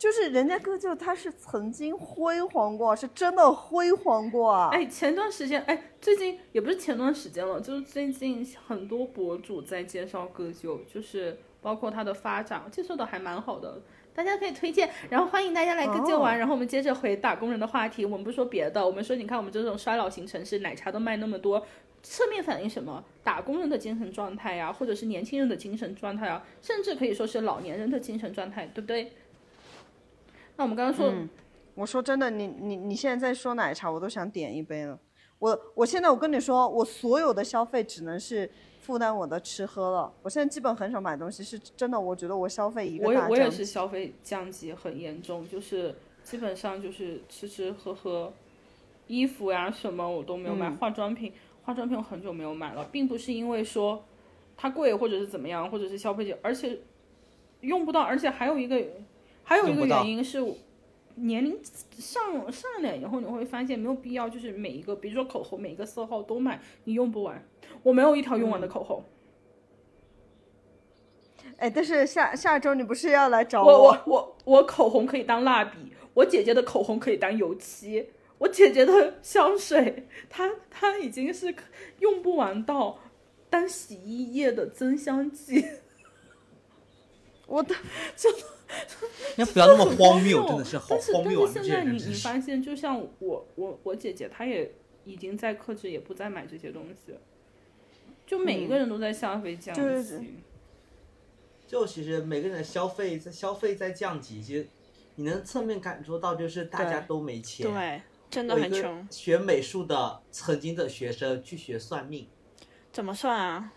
[0.03, 4.69] 就是人家哥就他是曾经辉煌过，是真的辉煌过啊！
[4.73, 13.81] 哎，前段时间，哎，最近也不是前段时间了，就是最近很多博主在介绍哥就，就是包括他的发展，介绍的还蛮好的，
[14.12, 16.37] 大家可以推荐，然后欢迎大家来哥就玩。
[16.37, 21.65] 然后我们接着回打工人的话题，我们不说别的，我们说你看我们这种衰老型城市，奶茶都卖那么多，
[22.03, 23.05] 侧面反映什么？
[23.23, 29.12] 打工人的精神状态呀，或者是年轻人的精神状态啊，甚至可以说是老年人的精神状态，对不对？
[30.57, 31.12] 那我们刚刚说，
[31.75, 34.99] 我说真的，你你你现在在说奶茶，我都想点一杯了。
[35.38, 38.49] 我我现在我跟你说，我所有的消费只能是
[38.81, 40.12] 负担我的吃喝了。
[40.23, 41.99] 我现在基本很少买东西，是真的。
[41.99, 48.33] 我觉得我消费一个我我也是消费降级很严重，就是基本上就是吃吃喝喝，
[49.09, 50.71] 衣服呀什么我都没有买。
[50.71, 51.33] 化妆品
[51.65, 54.05] 化妆品我很久没有买了，并不是因为说
[54.57, 56.79] 它贵或者是怎么样，或者是消费者，而且
[57.62, 58.81] 用不到，而且还有一个。
[59.44, 60.42] 还有一个原因是，
[61.16, 61.61] 年龄
[61.98, 67.46] 上上了以后，你会发现没有必要，就是每一个，比如说口红，每一个色号都买，你用不完。
[67.83, 69.05] 我没有一条用完的口红。
[71.59, 73.70] 哎，但是下下周你不是要来找我？
[73.70, 81.55] 我我我口红可以当蜡笔，我姐姐的口红可以当油漆，我姐姐的香水，她她已经是
[81.98, 82.98] 用不完到
[83.50, 85.66] 当洗衣液的增香剂。
[87.46, 87.74] 我的
[88.16, 88.31] 就。
[89.37, 91.53] 你不要那么荒谬，真的是好荒谬啊！
[91.55, 97.15] 但是现在你你发现，就像我我我姐姐，她也已经在克制，也不再买这些东西。
[98.27, 100.35] 就每一个人都在消费降级。
[101.67, 104.69] 就其实每个人的消费在消费在降级，其实
[105.15, 107.67] 你能侧面感受到，就是大家都没钱。
[107.67, 109.07] 对，真的很穷。
[109.11, 112.29] 学美术的曾经的学生去学算命，
[112.93, 113.73] 怎么算啊？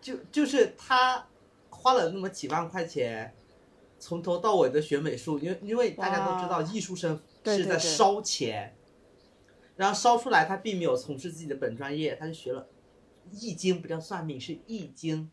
[0.00, 1.26] 就就是他。
[1.80, 3.34] 花了那么几万块钱，
[3.98, 8.76] 从头到尾的学美术，因为因为大家都知道艺术生是在烧钱，
[9.76, 12.68] 然后烧出来他并没有从事自己的本专业，他就学了
[13.32, 15.30] 易经，不叫算命，是易经。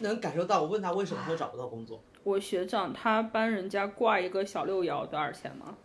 [0.00, 2.02] 能感受到，我问他为什么会找不到工作。
[2.24, 5.78] 我学长他帮人家挂一个小六爻多少钱吗？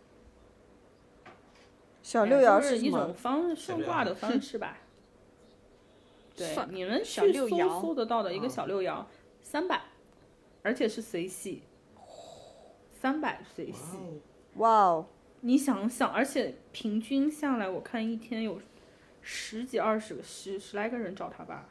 [2.02, 4.78] 小六爻是一种方算卦的方式吧？
[6.38, 9.04] 对，你们去搜搜得到的一个小六爻，
[9.42, 9.82] 三百，
[10.62, 11.64] 而且是随喜，
[12.92, 13.98] 三百随喜，
[14.54, 15.06] 哇哦！
[15.40, 18.60] 你想想，而且平均下来，我看一天有
[19.20, 21.68] 十几、二十个、十十来个人找他吧。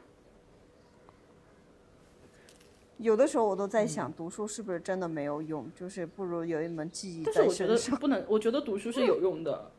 [2.98, 5.70] 有的时候我都在想，读书是不是真的没有用？
[5.74, 9.70] 就是不如有一门技艺但是我觉得不能，我觉得读书是有用的，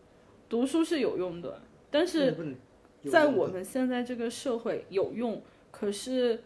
[0.47, 2.57] 读书是有用的，但是。
[3.07, 6.41] 在我们现在这个社会，有用可是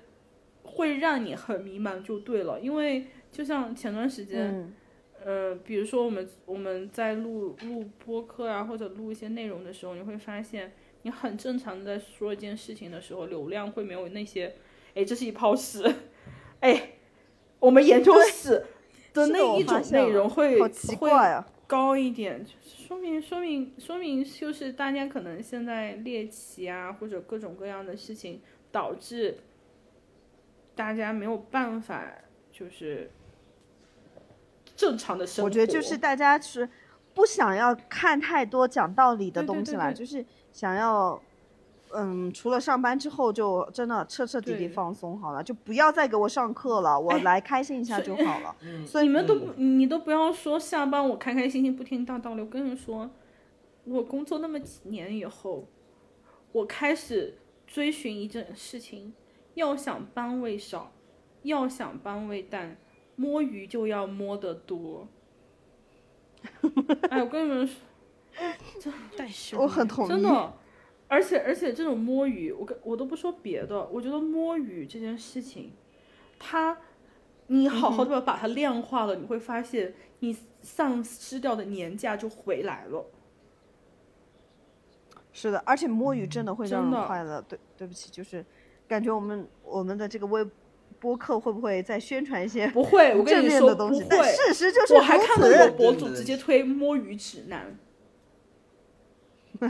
[0.63, 2.59] 会让你很迷茫，就对了。
[2.59, 4.71] 因为就像前段时间，
[5.23, 14.55] 呃，比如说我们我们在录录播客啊，或者录一些内容的时候，你会发现，你很正常的在说一件事情的时候，流量会没有那些，
[14.93, 15.83] 哎，这是一泡屎，
[16.59, 16.91] 哎，
[17.59, 18.65] 我们研究室
[19.13, 21.09] 的那一种内容会会
[21.67, 22.45] 高一点。
[22.61, 29.39] 说明说明说明，就是大家可能现在猎奇啊，或者各种各样的事情，导致
[30.75, 32.05] 大家没有办法，
[32.51, 33.09] 就是
[34.75, 35.47] 正常的生活。
[35.47, 36.69] 我觉得就是大家是
[37.13, 41.21] 不想要看太多讲道理的东西了，就是想要。
[41.95, 48.55] 嗯，除了上班之后，就真的彻彻底底放松好了，就不要再给我上课了，我来开心一下就好了。
[48.85, 52.41] 所以你们都不，你都不要说下班我开开心心不听大道理。
[52.41, 53.09] 我跟你说，
[53.83, 55.67] 我工作那么几年以后，
[56.51, 59.13] 我开始追寻一件事情：
[59.53, 60.91] 要想班位少，
[61.43, 62.77] 要想班位淡，
[63.15, 65.07] 摸鱼就要摸得多。
[67.09, 67.75] 哎，我跟你们说，
[68.81, 70.53] 真带羞，我很同意，真的。
[71.13, 75.71] 而且而且这种摸鱼，我跟我都不说别的，我觉得摸鱼这件事情，
[76.39, 76.75] 它，
[77.47, 83.05] 你好好的把它量化了，你会发现你丧失掉的年假就回来了。
[85.31, 87.39] 是的，而且摸鱼真的会让人快乐。
[87.43, 88.43] 对，对不起，就是
[88.87, 90.43] 感觉我们我们的这个微
[90.99, 94.23] 播客会不会在宣传一些不会，我跟你说不会。
[94.31, 97.77] 事实就是我还看到有博主直接推摸鱼指南，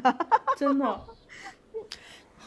[0.57, 1.01] 真的。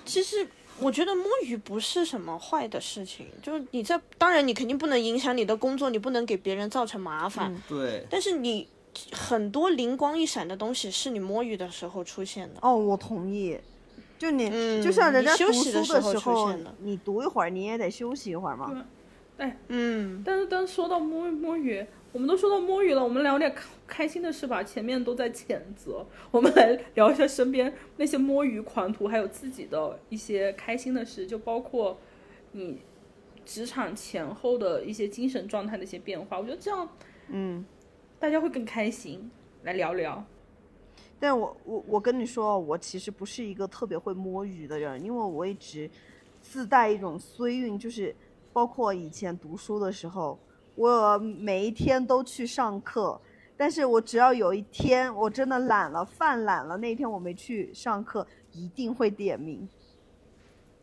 [0.05, 0.47] 其实
[0.79, 7.55] 我觉得摸鱼不是什么坏的事情，就是你在当然你肯定不能影响你的工作，你不能给别人造成麻烦。
[7.69, 8.07] 对。
[8.09, 8.69] 但是你
[9.13, 12.61] 很多灵光一闪的东西是你摸鱼的时候出现的。
[12.63, 13.59] 哦，我同意。
[14.19, 18.87] 就你，就像人家读书的时候，你读一会儿你也得休息一会儿嘛。
[19.39, 20.23] 哎，嗯。
[20.25, 21.85] 但是当说到摸摸鱼。
[22.17, 24.63] 我们都说到摸鱼了，我们聊点开开心的事吧。
[24.63, 31.99] 前面都在谴责，我们来聊一下身边那些摸鱼狂徒，还有自己的一些开心的事，就包括
[32.53, 32.81] 你
[33.45, 36.39] 职场前后的一些精神状态的一些变化。
[36.39, 36.89] 我觉得这样，
[37.29, 37.63] 嗯，
[38.19, 39.31] 大家会更开心。
[39.65, 40.25] 来聊聊。
[41.21, 45.91] 但我我我跟你说，我其实不是一个特别会摸鱼的人，因为我一直
[46.41, 48.17] 自带一种衰运，就是
[48.55, 50.39] 包括以前读书的时候。
[50.77, 53.19] 我每一天都去上课，
[53.57, 59.67] 但是我只要有一天我真的懒了、犯懒了，那一天我没去上课，一定会点名。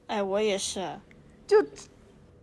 [0.07, 0.99] 哎，我也是，
[1.45, 1.63] 就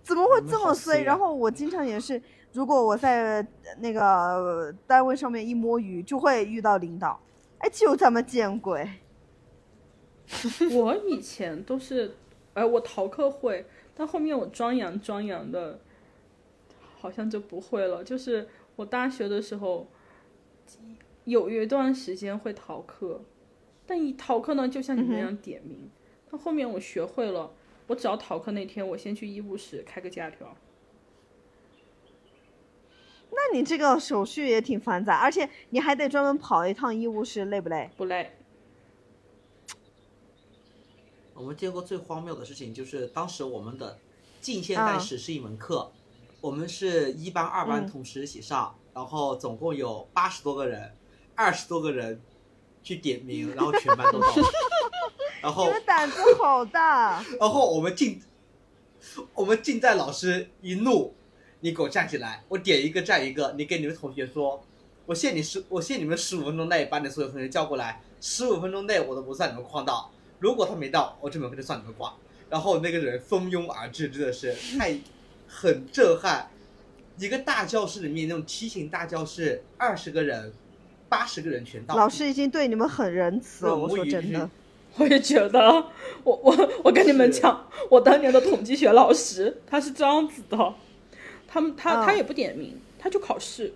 [0.03, 1.03] 怎么会这么衰？
[1.03, 3.45] 然后我经常也是，如果我在
[3.79, 7.21] 那个单位上面一摸鱼，就会遇到领导。
[7.59, 8.89] 哎，就他妈见鬼！
[10.73, 12.15] 我以前都是，
[12.55, 15.81] 哎，我逃课会，但后面我装洋装洋的。
[17.01, 18.05] 好像就不会了。
[18.05, 19.89] 就是我大学的时候，
[21.25, 23.25] 有一段时间会逃课，
[23.87, 25.91] 但一逃课呢，就像你那样点名。
[26.31, 27.53] 但后面我学会了，
[27.87, 30.57] 我只要逃课那天，我先去医务室开个假条。
[33.33, 37.91] 那你这个手续也挺繁杂，而且你还得专门跑一趟医务室，累不累？
[37.97, 38.33] 不累。
[41.35, 43.99] 我们见过最荒谬的事情，就是当时我们的
[44.41, 45.91] 近现代史是一门课。
[46.41, 50.97] 我们是一班、二班同时一起上，然后总共有八十多个人，
[51.35, 52.19] 二十多个人
[52.83, 54.27] 去点名，然后全班都到。
[55.43, 57.23] 然后 你们胆子好大。
[57.39, 58.23] 然后我们进，
[59.35, 61.13] 我们进在老师一怒，
[61.61, 64.65] 你给我站起来，我点一个站一个，你给你们同学说，
[65.05, 72.15] 我限你十，我限你们十五分钟内把你所有同学叫过来，十五分钟内我都不算你们旷到，如果他没到，我这门课就算你们挂。
[72.49, 74.99] 然后那个人蜂拥而至，真的是太。
[75.53, 76.49] 很震撼，
[77.19, 80.53] 一个大教室里面那种梯形大教室，二十个人，
[81.09, 81.97] 八十个人全到。
[81.97, 84.49] 老师已经对你们很仁慈了，我说真的，
[84.97, 85.59] 我也觉得。
[86.23, 90.75] 我 我我跟你们讲，我当年的统计学老师他是这样子的，
[91.49, 93.75] 他们他他也不点名，他就考试，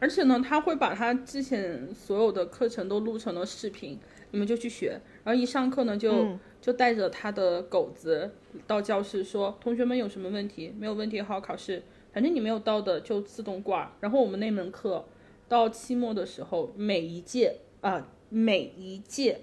[0.00, 3.96] 而且呢，他会把他之前所有的课程都录成了视频，
[4.32, 6.36] 你们就去学，然后一上课呢就。
[6.62, 8.30] 就带着他的狗子
[8.68, 10.72] 到教室说：“同学们有什么问题？
[10.78, 11.82] 没有问题，好好考试。
[12.12, 13.96] 反正你没有到的就自动挂。
[13.98, 15.04] 然后我们那门课
[15.48, 19.40] 到期末的时候，每一届啊，每一届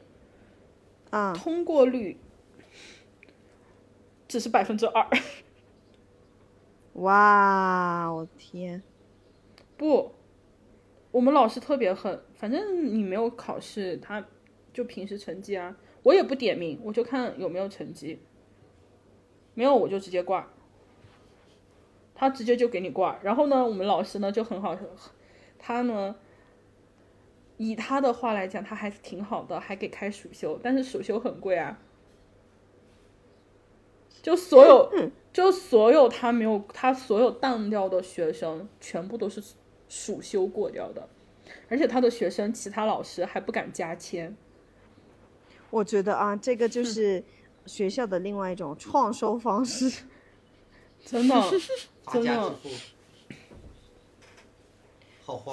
[1.10, 2.16] 啊，通过率
[4.26, 5.06] 只是百分之二。
[6.94, 8.82] 哇，我天！
[9.76, 10.14] 不，
[11.12, 14.26] 我们老师特别狠，反正你没有考试，他
[14.72, 18.20] 就平时成绩啊。”我也不点名，我就看有没有成绩。
[19.54, 20.48] 没有我就直接挂。
[22.16, 24.78] 他直接就给你挂，然后呢，我们老师呢就很好，
[25.58, 26.16] 他呢，
[27.56, 31.80] 以他的话来讲，他还是挺好的，还给开暑修，但是暑修很贵啊。
[34.22, 34.92] 就所有，
[35.32, 39.42] 就所有他没有他所有当掉的学生，全部都是
[39.88, 41.08] 暑修过掉的，
[41.70, 44.36] 而且他的学生其他老师还不敢加签。
[45.70, 47.24] 我觉得啊，这个就是
[47.66, 50.04] 学校的另外一种创收方式，
[51.06, 51.44] 真的，
[52.12, 52.56] 真的。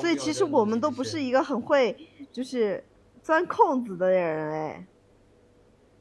[0.01, 1.95] 所以其实我们都不是一个很会
[2.33, 2.83] 就是
[3.23, 4.87] 钻空子的人哎。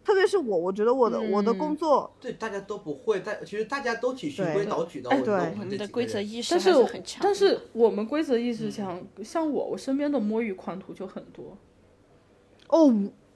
[0.05, 5.09] 特别是我，我觉得我的我的工作，对大家都不会，但其实大家都挺循规蹈矩的。
[5.09, 7.22] 哎，对，我们的规则意识还是很强。
[7.24, 11.57] 但是我们规则意识强，像我，我身边的摸鱼狂徒就很多。
[12.68, 12.93] 哦，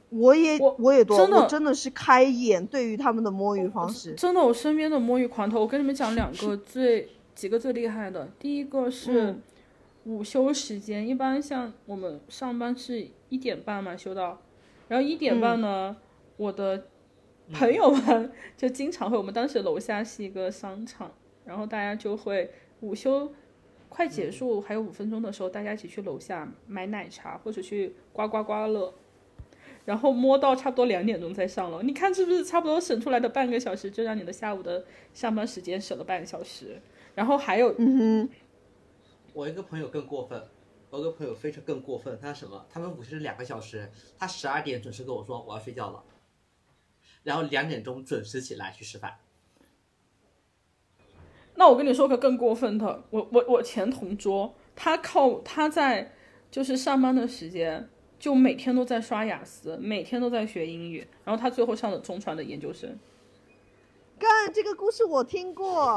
[0.09, 4.13] 我也我我也多，真的真的是开眼，对于他们的摸鱼方式。
[4.13, 8.29] 真的，我身边的摸鱼狂头，我跟你们讲两 个最几个最厉害的。
[8.39, 9.35] 第一个是
[10.05, 14.41] 午休时间，一般像我们上班是一点半嘛休到，
[14.87, 15.95] 然后一点半呢。
[16.37, 16.85] 我的
[17.51, 21.11] 朋友们 就经常会，我们当时楼下是一个商场，
[21.43, 22.49] 然后大家就会
[22.79, 23.29] 午休
[23.89, 28.93] 快结束还有五分钟的时候，大家一起去楼下买奶茶或者去刮刮刮乐，
[29.89, 31.81] 然后摸到差不多两点钟再上楼。
[31.81, 34.85] 你看是不是差不多省出来的半个小时，就让你的下午的
[35.15, 36.79] 上班时间省了半个小时？
[37.15, 38.29] 然后还有，嗯哼，
[39.33, 40.39] 我一个朋友更过分，
[40.91, 42.63] 我一个朋友非常更过分，他什么？
[42.69, 46.03] 他们午休是两个小时，他十二点准时跟我说我要睡觉了。
[47.23, 49.15] 然后两点钟准时起来去吃饭。
[51.55, 56.13] 那我跟你说个更过分的，我我我前同桌，他靠他在
[56.51, 62.99] 就是上班的时间，就每天都在刷雅思，每天都在学英语，然后他最后上了中传的研究生。
[64.19, 65.95] 干，这个故事我听过。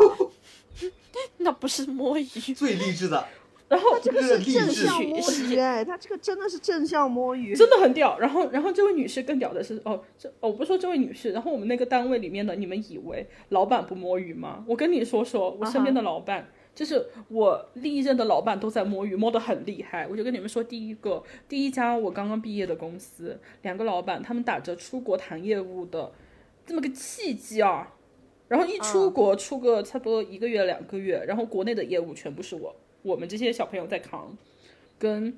[1.39, 3.27] 那不是摸鱼，最励志的。
[3.69, 8.19] 然后这个是正向摸鱼 哎，他这个真的是正向摸鱼，真的很屌。
[8.19, 11.33] 然后，然后这位女士更屌的是哦，这我不说这位女士。
[11.33, 14.63] 然后我们那个单位里面的，你们以为老板不摸鱼吗？
[14.69, 20.07] 我跟你说说，我身边的老板，就是我历任的老板都在摸鱼，摸得很厉害。
[20.07, 26.13] 我就跟你们说，第一个，第一家我刚刚毕业的公司，两个老板他们打着出国谈业务的
[26.67, 27.95] 这么个契机啊，
[28.49, 32.75] 然后一出国出个差不多一个月两个月，然后国内的业务全部是我。
[33.03, 34.33] 我们这些小朋友在扛，
[34.97, 35.37] 跟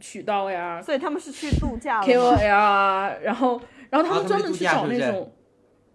[0.00, 3.60] 渠道呀，所以他们是去度假 KOL 啊，然后
[3.90, 5.30] 然后他们专门去找那种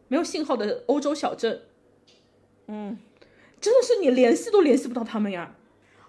[0.07, 1.61] 没有信号的欧洲小镇，
[2.67, 2.97] 嗯，
[3.61, 5.55] 真的是你联系都联系不到他们呀，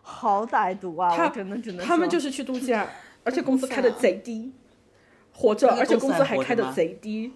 [0.01, 1.15] 好歹毒啊！
[1.17, 2.89] 他只能只能他们就是去度假，
[3.23, 4.53] 而且工资开的贼低，
[5.33, 7.33] 活着，而且工资还开的贼低。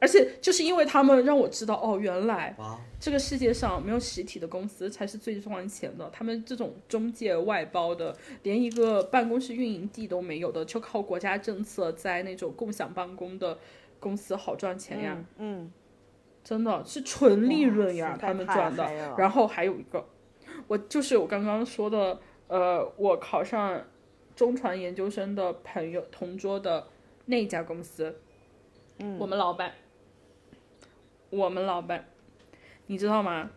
[0.00, 2.54] 而且就是因为他们让我知道，哦，原来
[3.00, 6.08] 这个世界上没有实体的公司才是最赚钱的。
[6.12, 13.58] 他们这种中介外包的，连一个办公室运营地都没有的，就靠国家政策在那种共享办公的
[13.98, 15.24] 公司好赚钱呀。
[15.38, 15.68] 嗯，
[16.48, 19.14] 真的是纯利润呀，他们赚的。
[19.18, 20.02] 然后还有一个，
[20.66, 23.84] 我就是我刚刚说的，呃，我考上
[24.34, 26.86] 中传研究生的朋友同桌的
[27.26, 28.18] 那家公司，
[28.98, 29.74] 嗯，我们老板。
[31.28, 32.06] 我们老板，
[32.86, 33.50] 你知道吗？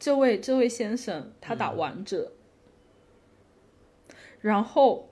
[0.00, 2.32] 这位这位先生他打王者，
[4.40, 5.08] 然后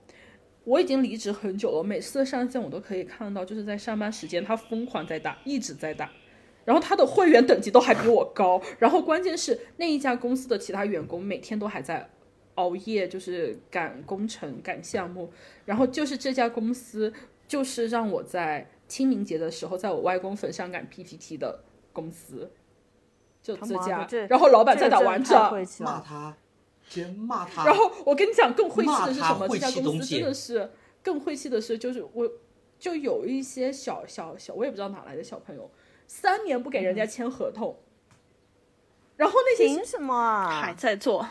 [0.65, 6.11] 我已经离职很久了，每次上线我都可以看到，就是在上班时间他疯狂在打，一直在打。
[6.65, 12.09] 然后他的会员等级都还比我高，然后关键是那一家公司的其他员工每天都还在
[12.55, 15.31] 熬夜，就是赶工程、赶项目。
[15.65, 17.13] 然后就是这家公司，
[17.47, 21.63] 就是让我在清明节的时候，在我外公坟上赶 PPT 的。
[21.93, 22.49] 公司
[23.43, 25.35] 就这家，然后老板在打王者，
[25.81, 26.37] 骂他，
[26.87, 27.65] 直接骂他。
[27.65, 29.45] 然后我跟你讲，更晦气的是什么？
[29.49, 30.71] 这家公司真的是
[31.03, 32.31] 更晦气的是，就是我
[32.79, 35.69] 就有一些小小小，我也不知道哪来的小朋友，
[36.13, 37.77] 三年不给人家签合同，
[39.15, 41.25] 然后那些凭什么还在做？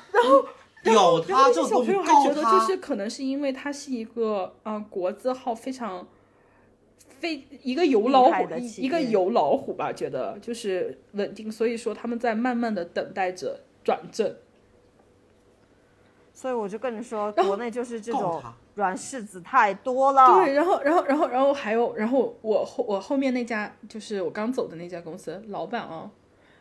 [0.83, 6.09] 然后有他这小朋友还觉得就是可能是因为他是一个嗯国字号非常。
[7.21, 14.35] 非一个油老虎，一个油老虎吧，觉得就是稳定，所以说他们在慢慢的等待着转正。
[16.41, 18.43] 所以我就跟你说，国内就是这种
[18.77, 20.43] 软柿子太多了。
[20.43, 26.11] 对，然后，然后，然后，然后还有，然后我后我后面那家就是我刚走的那家公司，老板啊，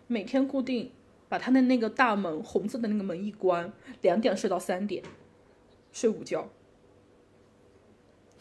[0.08, 0.92] 每天固定
[1.30, 3.72] 把他的那个大门红色的那个门一关，
[4.02, 5.02] 两点睡到三点，
[5.94, 6.50] 睡午觉。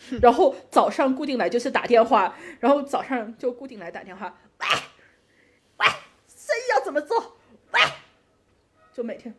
[0.21, 4.67] 然后早上固定来就是打电话，然后早上就固定来打电话，喂
[5.79, 5.87] 喂，
[6.27, 7.27] 生意要怎么做，喂，
[8.99, 9.33] 就每天，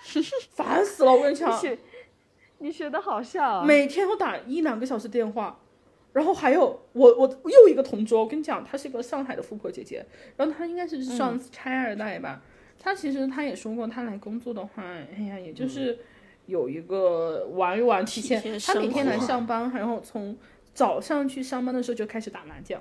[0.56, 1.62] 烦死了，我跟你讲，
[2.60, 5.58] 你学的好笑，每天我打一两个小时电话。
[6.14, 10.04] 然后还有我我又一个同桌，我跟你讲，她是一个上海的富婆姐姐，
[10.36, 12.42] 然后她应该是上拆二代吧。
[12.78, 15.98] 她其实她也说过，她来工作的话，哎呀，也就是
[16.46, 18.40] 有一个玩一玩，提前。
[18.60, 20.34] 她每天来上班，然后从
[20.72, 22.80] 早上去上班的时候就开始打麻将，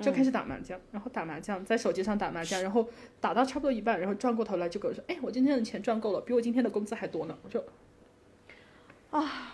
[0.00, 2.86] 就开始打麻将，然后打麻将，在手机上打麻将，然后
[3.20, 7.64] 打到差不多一半，然后转过头来就跟我说：“哎，我今天的钱赚够了，比我今天的工资还多呢。”我就
[9.10, 9.52] 啊。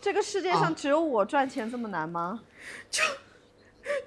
[0.00, 2.42] 这个世界上只有我赚钱这么难吗？
[2.90, 3.02] 就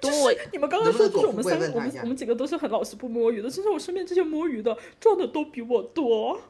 [0.00, 3.48] 就是你们刚刚说，就是我们三个，我们我们几个都是很老实不摸鱼的。
[3.48, 6.40] 甚至我身边这些摸鱼的赚的都比我多，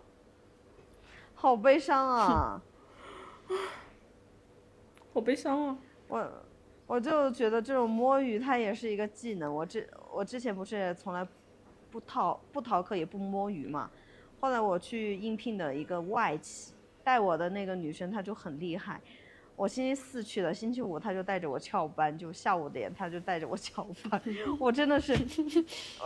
[1.35, 2.63] 好悲伤啊！
[5.13, 5.79] 好悲伤啊！
[6.09, 6.19] 我
[6.87, 9.55] 我就觉得这种摸鱼它也是一个技能。
[9.55, 11.27] 我之我之前不是从来
[11.91, 13.91] 不逃不逃课也不摸鱼嘛。
[14.41, 16.73] 后来我去应聘的一个外企。
[17.05, 19.01] 带我的那个女生，她就很厉害。
[19.57, 24.23] 我星期四去的，星期五她就带着我翘班，就下午点她就带着我翘班。
[24.61, 25.13] 我真的是，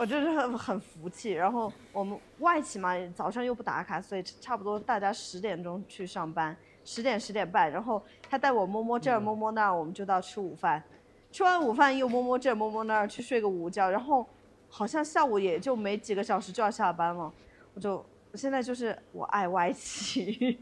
[0.00, 1.32] 我真是很很服气。
[1.32, 6.56] 然后我们外企嘛，早上又不打卡，所以差不多大家十点钟去上班，
[6.86, 7.70] 十点十点半。
[7.70, 10.82] 然后他带我摸摸这儿摸摸那儿，我们就到吃午饭。
[11.30, 13.90] 吃完午饭又摸摸这摸摸那儿，去睡个午觉。
[13.90, 14.26] 然后
[14.70, 17.30] 好像下午也就没几个小时就要下班了。
[17.74, 17.96] 我就
[18.32, 20.58] 我现在就是我爱外企。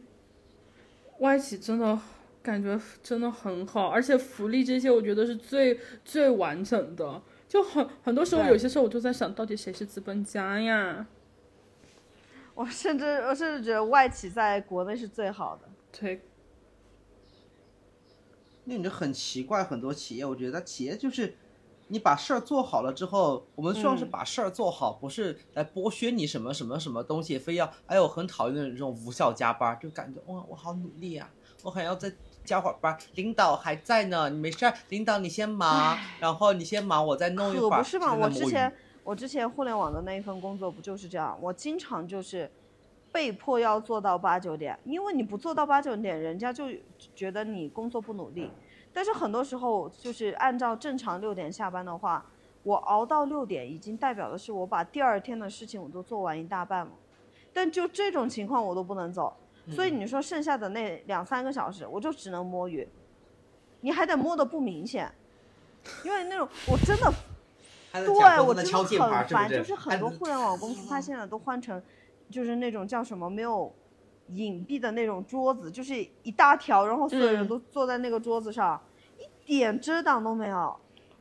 [1.20, 1.97] 外企真的
[2.43, 7.22] 感觉真的很好，而且福利这些我觉得是最最完整的。
[7.47, 11.07] 就很很多时候，有些时候我就在想到底谁是资本家呀？
[12.57, 15.68] 我甚至我甚至觉得外企在国内是最好的。
[15.99, 16.21] 对。
[18.65, 21.37] 那你就很奇怪，很多企业，我觉得企业就是
[21.89, 31.31] 你把事儿做好了之后，我们需要是把事儿做好，不是来剥削你什么什么什么东西，非要哎我很讨厌的这种无效加班，就感觉哇我好努力啊，
[31.63, 32.11] 我还要再
[32.43, 37.71] 加会儿班，领导还在呢，你没事儿，领导你先忙，然后你先忙，我再弄一会儿。
[37.71, 38.73] 可不是嘛，我之前
[39.03, 42.51] 我之前互联网的那一份工作不就是这样，我经常就是
[43.15, 46.67] 被迫要做到八九点，因为你不做到八九点，人家就
[47.15, 48.51] 觉得你工作不努力。
[48.93, 52.27] 但是很多时候，就是按照正常六点下班的话，
[52.65, 56.91] 我熬到六点，已经代表的是我把第二天的事情我都做完一大半了。
[57.53, 59.33] 但就这种情况我都不能走，
[59.71, 62.89] 所以你说剩下的那两三个小时，我就只能摸鱼。
[63.83, 65.09] 你还得摸的不明显，
[66.05, 67.12] 因为那种我真的，
[67.93, 68.65] 对我真
[68.99, 71.81] 的很烦，就是很多互联网公司它现在都换成，
[72.31, 73.75] 就是那种叫什么没有。
[74.29, 78.83] 隐蔽的那种桌子，就是一大条，然后所有人都坐在那个桌子上，
[79.45, 80.75] 一点遮挡都没有。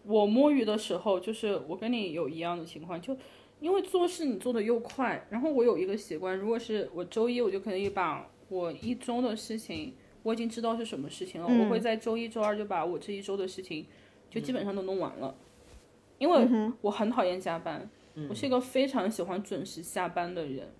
[0.05, 3.13] 我摸鱼的时候，就是我跟你有一样的情况，就
[3.59, 9.93] 因为做事你做的又快，然后我有一个习惯，如果是我周一，我就可以把我一周的事情，
[10.23, 13.85] 我已经知道是什么事情了，我会在周一、周二就把我这一周的事情
[14.29, 15.35] 就基本上都弄完了，
[16.19, 17.89] 因为我很讨厌加班，
[18.29, 20.71] 我是一个非常喜欢准时下班的人。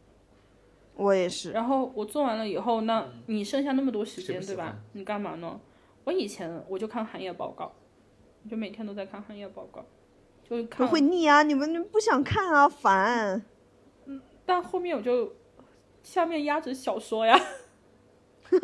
[0.96, 1.52] 我也是。
[1.52, 4.78] 然后我做完了以后，那你剩下那么多时间，对吧？
[4.94, 5.60] 你干嘛呢？
[6.04, 7.74] 我以前我就看行业报告，
[8.50, 9.86] 就每天都在看行业报告，
[10.44, 10.88] 就看。
[10.88, 11.44] 会腻啊！
[11.44, 13.44] 你们不想看啊，烦。
[14.06, 15.34] 嗯，但后面我就
[16.04, 17.40] 下面压着小说呀。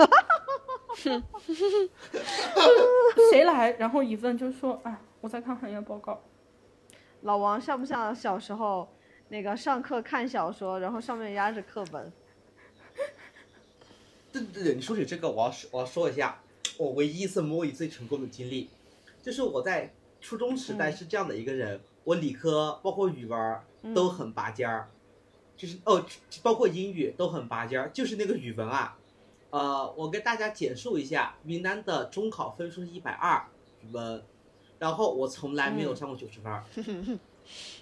[3.32, 3.72] 谁来？
[3.80, 6.22] 然后一问就说：“哎，我在看行业报告。”
[7.24, 8.88] 老王像不像小时候？
[9.32, 12.12] 那个上课看小说，然后上面压着课本。
[14.32, 16.42] 对对对，你说起这个，我要说我要说一下，
[16.78, 18.70] 我唯一一次摸鱼最成功的经历，
[19.22, 23.60] 就是我在初中时代是这样的一个人，我理科包括语文
[23.94, 24.90] 都很拔尖儿，
[25.58, 26.06] 就是哦，
[26.44, 28.98] 包括英语都很拔尖儿，就是那个语文啊，
[29.50, 33.46] 呃，我跟大家简述一下，云南的中考分数是一百二，
[33.82, 34.24] 语文，
[34.78, 37.20] 然后我从来没有上过九十分。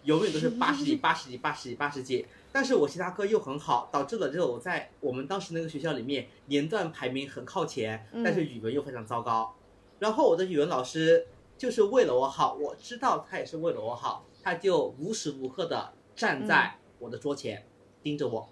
[0.05, 9.55] 永远都是八十几、八十几、八十几、八十几，但是我其他科又很好，导致了这个我在我们当时那个学校里面年段排名很靠前，但是语文又非常糟糕。
[9.99, 11.27] 然后我的语文老师
[11.57, 17.67] 就是为了我好，我知道他也是为了我好，他就无时无刻的站在我的桌前
[18.01, 18.49] 盯着我，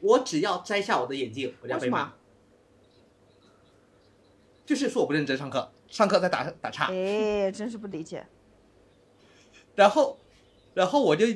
[0.00, 2.12] 我只要摘下我的眼镜，我就要被骂，
[4.64, 6.86] 就是说我不认真上课，上课在打打岔。
[6.86, 8.26] 哎，真是不理解。
[9.74, 10.16] 然后，
[10.74, 11.26] 然后我就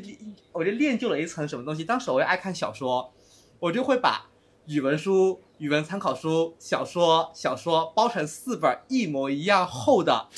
[0.53, 1.85] 我就练就了一层什么东西。
[1.85, 3.13] 当时我又爱看小说，
[3.61, 4.27] 我就会把
[4.67, 10.29] 语文书、语文参考书、小说、小说包成四本一模一样厚的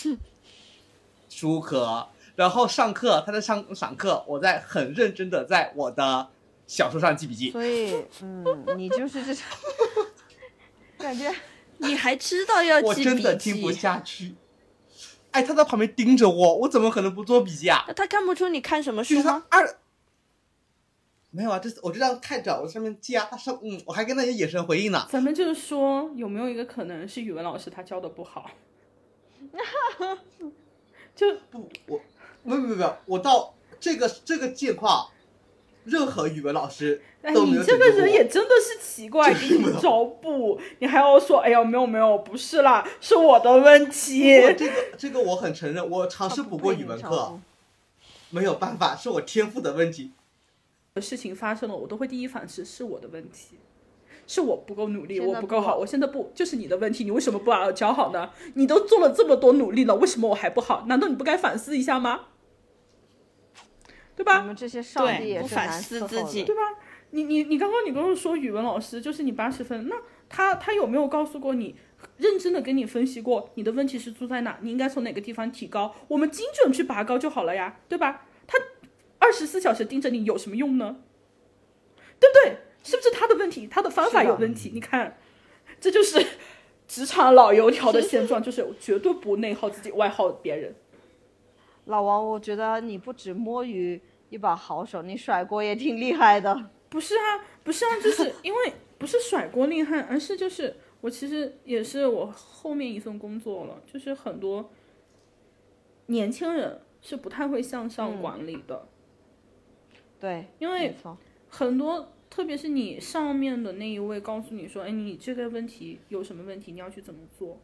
[1.28, 6.28] 书壳，然后上课他在上上课，我在很认真的在我的
[6.66, 7.50] 小说上记笔记。
[7.50, 8.44] 所以，嗯，
[8.76, 9.44] 你就是这种
[10.98, 11.34] 感觉。
[11.78, 13.08] 你还知道要记笔记？
[13.08, 14.34] 我真的听不下去。
[15.32, 17.84] 哎，他在旁边盯着我，我怎么可能不做笔记啊？
[17.94, 19.44] 他看不出你看什么书吗？
[19.48, 19.76] 二，
[21.30, 25.06] 没有啊，这我就这样看着，我上面记啊，他上嗯，我还跟那些眼神回应呢。
[25.10, 28.50] 咱们就是说，有没有一个可能是语文老师他教的不好？
[31.14, 32.00] 就不，我
[32.42, 35.08] 没有没有没有，我到这个这个境况，
[35.90, 37.02] 任何语文老师。
[37.22, 44.40] 哎，你这个人也真的是奇怪，给你找补， 你还要说，哎呀，没有没有，不是啦，是我的问题。
[44.56, 47.38] 这个这个我很承认，我尝试补过语文课，
[48.30, 50.12] 没有办法，是我天赋的问题。
[51.00, 53.58] 事情发生了，我都会第一反思是我的问题，
[54.26, 57.04] 是我不够努力，我不够好，我现在不就是你的问题？
[57.04, 58.30] 你为什么不把我教好呢？
[58.54, 60.84] 你都做了这么多努力了，为什么我还不好？
[60.88, 62.28] 难道你不该反思一下吗？
[64.20, 64.40] 对吧？
[64.40, 66.60] 我们这些上帝也是难伺候的，对吧？
[67.12, 69.96] 你你你刚刚你跟我说语文老师就是你八十分，那
[70.28, 71.74] 他他有没有告诉过你，
[72.18, 74.58] 认真的跟你分析过你的问题是出在哪？
[74.60, 75.94] 你应该从哪个地方提高？
[76.08, 78.26] 我们精准去拔高就好了呀，对吧？
[78.46, 78.58] 他
[79.18, 80.98] 二十四小时盯着你有什么用呢？
[82.20, 82.58] 对不对？
[82.84, 83.66] 是不是他的问题？
[83.66, 84.70] 他的方法有问题？
[84.74, 85.16] 你看，
[85.80, 86.22] 这就是
[86.86, 90.74] 职场老油条的现状，就是绝对不内耗自己，外耗别人。
[91.86, 94.00] 老王，我觉得你不止摸鱼
[94.30, 96.70] 一把好手，你甩锅也挺厉害的。
[96.88, 104.70] 不是啊，不是啊，就是 因为不是甩锅厉害，而是就是我其实也是我后面一份工作了，就是很多
[106.06, 108.88] 年轻人是不太会向上管理的。
[110.18, 110.94] 对，因为
[111.48, 117.58] 很多，特别是你上面的那一位告诉你说，哎，你这个问题有什么问题，你要去怎么做？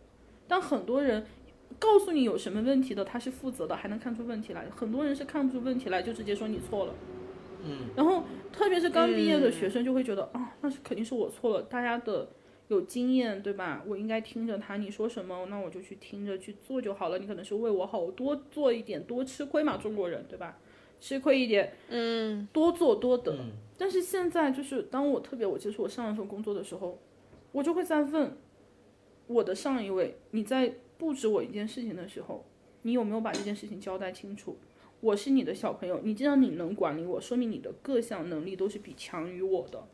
[0.49, 1.27] 但很多人
[1.79, 4.67] 告诉你有什么问题的，他是负责的，还能看出问题来。
[4.75, 6.95] 很多人是看不出问题来，就直接说你错了。
[7.65, 11.63] 嗯，然后特别是刚毕业的学生就会觉得啊，那是肯定是我错了。
[11.65, 12.29] 大家的
[12.69, 13.83] 有经验对吧？
[13.87, 17.19] 我应该听着他，你说什么，那我就去听着去做就好了。
[17.19, 20.59] 你可能是为我好，我多做一点，多吃亏嘛，中国人对吧？
[20.99, 23.37] 吃亏一点，嗯，多做多得。
[23.77, 26.99] 但是现在就是当我特别我接触我上一份工作的时候，
[27.53, 28.35] 我就会在问
[29.27, 32.45] 我的上一位，你在布置我一件事情的时候，
[32.83, 34.57] 你有没有把这件事情交代清楚？
[35.01, 39.87] 我是你的小朋友，你既然你能管理我，说明你的各项能力都是比强于我的。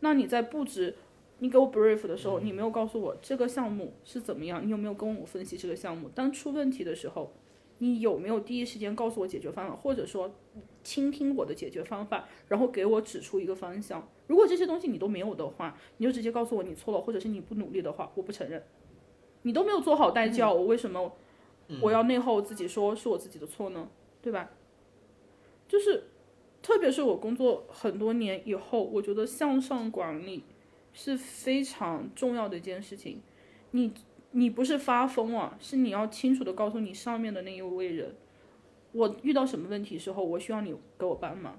[0.00, 0.96] 那你在布置，
[1.38, 6.10] 你给我 brief 的时候，你没有告诉我这个项目是怎么样，你有没有跟我分析这个项目？
[6.14, 7.32] 当出问题的时候，
[7.78, 10.34] 你有没有第一时间告诉我解决方法，或者说
[10.82, 14.06] 倾听我的解决方法，然后给我指出一个方向？
[14.26, 18.62] 如果这些东西你都没有的话，你就直接告诉我你错了，或者是你不努力的话，我不承认。
[19.44, 21.12] 你都没有做好带教，我为什么
[21.80, 23.88] 我要内耗自己说是我自己的错呢？
[24.20, 24.50] 对吧？
[25.66, 26.04] 就是，
[26.60, 30.44] 特别是我工作很多年以后，我觉得向上管理
[30.92, 33.22] 是非常重要的一件事情。
[33.72, 33.92] 你
[34.32, 38.14] 你不是发疯啊，是你要清楚的告诉你上面的那一位人，
[38.92, 41.58] 我遇到什么问题时候，我需要你给我帮忙。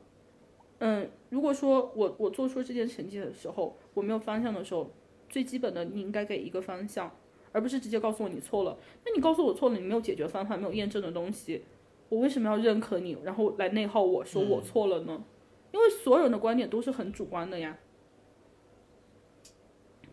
[0.79, 4.91] 嗯，如果说我我做出这件成绩的时候，我没有方向的时候，
[5.29, 7.15] 最基本的你应该给一个方向，
[7.55, 8.77] 而不是直接告诉我你错了。
[9.05, 11.63] 那你告诉我错了，你没有解决方法，没有验证的东西。
[12.09, 15.23] 我为什么要认可你，然后来内耗我说我错了呢？
[15.71, 17.77] 因为所有人的观点都是很主观的呀，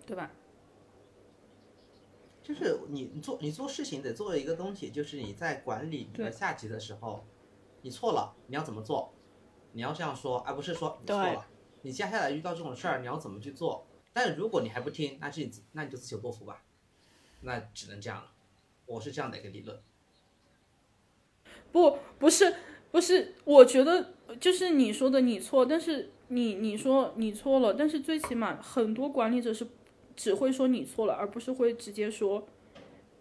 [0.06, 0.30] 对吧？
[2.44, 7.24] 就是你你做你做事情得做一个东西，就是你在管理你的下级的时候，
[7.82, 9.12] 你错了你要怎么做？
[9.72, 11.46] 你要这样说，而不是说你错了。
[11.82, 13.84] 你接下来遇到这种事儿你要怎么去做？
[14.12, 16.62] 但是如果你还不听，那是你那你就自求多福吧，
[17.42, 18.32] 那只能这样了。
[18.86, 19.78] 我是这样的一个理论。
[21.70, 22.54] 不，不是，
[22.90, 29.66] 不是，我觉得就是你说的你错，但是你你说你错了，但是最起码很多管理者是
[30.16, 32.46] 只会说你错了，而不是会直接说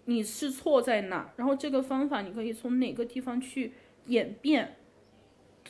[0.06, 3.74] 你是错在哪，然后这个方法你可以从哪个地方去
[4.08, 4.78] 演变、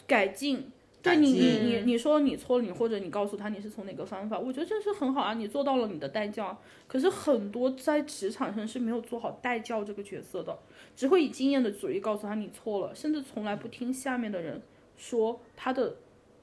[0.07, 0.71] 改进。
[1.03, 6.55] 对你，你你你说你错了，你或者你告诉他你是从哪个方法，我觉得这是很好啊，你做到了你的代教。
[6.87, 10.55] 可是很多在职场上是没有做好代教这个角色的，
[10.95, 14.61] 只会以经验的主义告诉他你错了，甚至从来不听下面的人
[14.95, 15.95] 说他的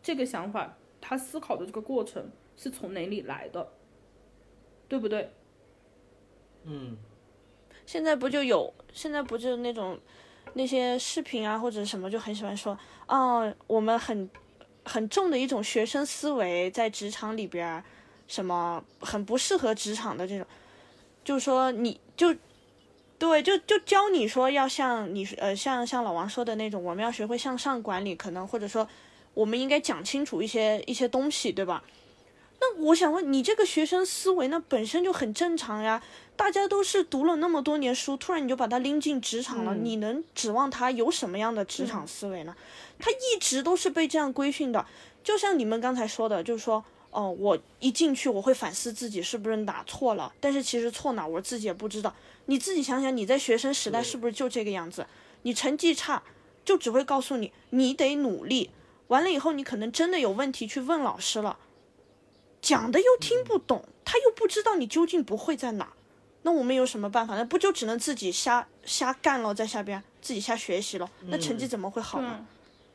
[0.02, 3.68] 这个想法，他思考的这个过程是从哪里来的，
[4.88, 5.30] 对不对？
[6.64, 6.96] 嗯，
[7.86, 9.96] 现在不就有，现在不就那种
[10.54, 14.28] 那些视频啊或者什么就很喜欢说，哦，我们很。
[14.88, 17.84] 很重的一种学生思维，在职场里边，
[18.26, 20.46] 什么很不适合职场的这种，
[21.22, 22.34] 就是说你就
[23.18, 28.88] 对，就就教你说要像你呃像像老王说的那种，我们要学会向上管理，可能或者说
[29.34, 31.84] 我们应该讲清楚一些一些东西，对吧？
[32.60, 36.02] 那我想问你，这个学生思维那本身就很正常呀。
[36.36, 42.54] 大家都是读了那么多年书，突然你就把他拎进职场了，你能指望他有什么样的职场思维呢？
[42.98, 44.86] 他一直都是被这样规训的。
[45.24, 52.14] 就像你们刚才说的，就是说，哦，我一进去我会反思自己是不是哪错了，但是其实错哪我自己也不知道。
[52.46, 55.06] 你自己想想，你在学生时代是不是就这个样子？
[55.42, 56.22] 你成绩差，
[56.64, 58.70] 就只会告诉你你得努力。
[59.08, 61.58] 完了以后，你可能真的有问题去问老师了。
[62.60, 65.92] 讲的又听不懂，他又不知道你究竟不会在哪，
[66.42, 67.36] 那我们有什么办法？
[67.36, 72.46] 那不就只能自己瞎瞎干了，在下边自己瞎学习了，那成绩怎么会好呢？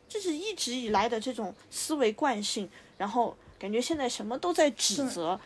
[0.09, 5.39] 这是一直以来的这种思维惯性，然后感觉现在什么都在指责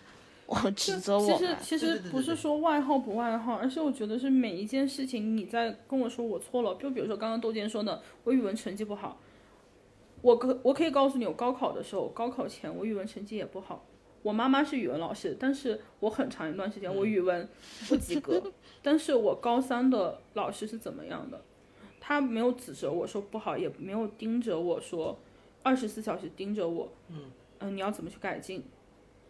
[0.45, 1.38] 我，指责我。
[1.38, 9.18] 其实其实不是说外号不外号，而是我觉得是每一件事情你在跟我说我错了，就比如说刚刚窦健说的，我语文成绩不好，
[10.22, 13.86] 我可我可以告诉你，我高考的时候，高考前我语文成绩也不好。
[14.28, 17.48] 我妈妈是语文老师，但是我很长一段时间我语文
[17.88, 18.52] 不及格。
[18.84, 21.42] 但是我高三的老师是怎么样的？
[22.02, 25.18] 他没有指责我说不好，也没有盯着我说
[25.64, 26.92] 二十四小时盯着我。
[27.08, 28.66] 嗯嗯，你要怎么去改进？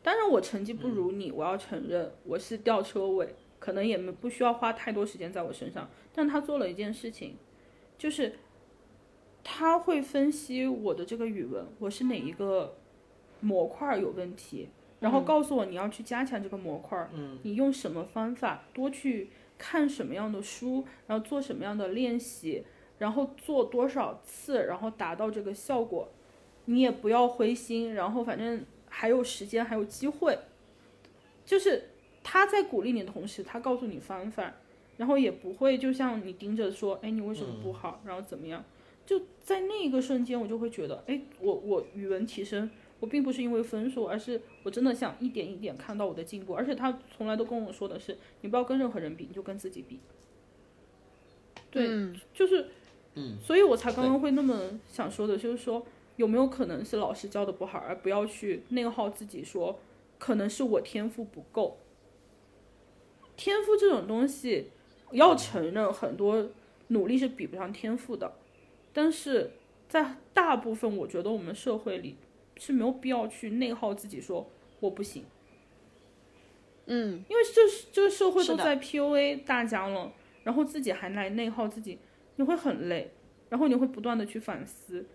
[0.01, 5.87] 当然我成绩不如你，我要承认我是吊车尾，可能也没不需要花太多时间在我身上。
[6.11, 7.35] 但他做了一件事情，
[7.99, 8.33] 就是
[9.43, 12.75] 他会分析我的这个语文，我是哪一个
[13.41, 14.69] 模块有问题。
[14.99, 17.09] 然后告诉我你要去加强这个模块儿，
[17.43, 22.63] 你用什么方法，多去看什么样的书，然后做什么样的练习，
[22.97, 26.09] 然后做多少次，然后达到这个效果，
[26.65, 30.37] 你也不要灰心，然后反正还有时间，还有机会，
[31.45, 31.89] 就是
[32.23, 34.51] 他在鼓励你的同时，他告诉你方法，
[34.97, 38.63] 然后也不会就像你盯着说，哎，你为什么不好，然后怎么样，
[39.05, 42.67] 就在那一个瞬间，我就会觉得，哎，我我语文提升。
[42.99, 46.55] 我并不是因为分数，而是我真的想一点一点看到我的进步。
[46.55, 49.99] 而且他从来都跟我说的是，你不要跟任何人比，你就跟自己比。
[51.69, 51.87] 对，
[52.33, 52.69] 就是，
[53.13, 55.85] 嗯，所以我才刚刚会那么想说的，就是说
[56.15, 59.79] 有没有可能是老师教的不好，而不要去内耗自己，说
[60.17, 61.77] 可能是我天赋不够。
[63.35, 64.71] 天赋这种东西，
[65.11, 66.49] 要承认很多
[66.87, 68.33] 努力是比不上天赋的，
[68.91, 69.51] 但是
[69.87, 72.15] 在大部分，我觉得我们社会里。
[72.57, 74.49] 是没有必要去内耗自己，说
[74.79, 75.23] 我不行。
[76.85, 81.99] 嗯，因为这这个社会都在 PUA 大家了，然后自己还来内耗自己，
[82.37, 83.11] 你会很累，
[83.49, 85.05] 然后你会不断的去反思，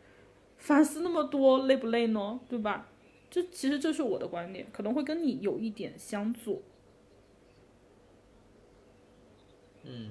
[0.59, 2.41] 反思那么多累不累呢？
[2.49, 2.89] 对吧？
[3.31, 6.61] 这其实这是我的观点，可能会跟你有一点相左。
[9.85, 10.11] 嗯，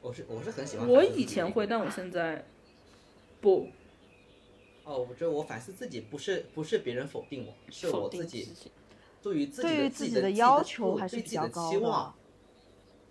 [0.00, 0.88] 我是我是很喜欢。
[0.88, 2.44] 我以前会，但我现在
[3.40, 3.68] 不。
[4.88, 8.48] 哦，我觉得我反思自己不是不是别人否定我，是我自己
[9.20, 12.14] 对于自己的自己的要求还是比较高的。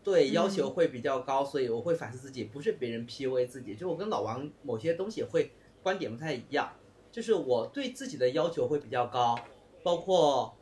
[0.03, 3.75] 对要求会比较高，所以我会反思自己，不是别人 PUA 自己。
[3.75, 5.51] 就我跟老王某些东西会
[5.83, 6.71] 观点不太一样，
[7.11, 9.37] 就是我对自己的要求会比较高，
[9.83, 10.55] 包括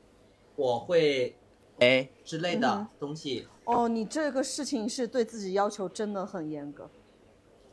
[0.57, 1.37] 我会
[1.79, 3.47] 哎之类的东西。
[3.63, 6.89] 哦，你这个事情是对自己要求真的很严格。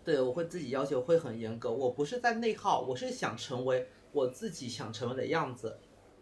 [0.05, 1.71] 对，我会自己要求会很严格。
[1.71, 5.79] 我不是在内耗，我是想成为我自己想成为的样子，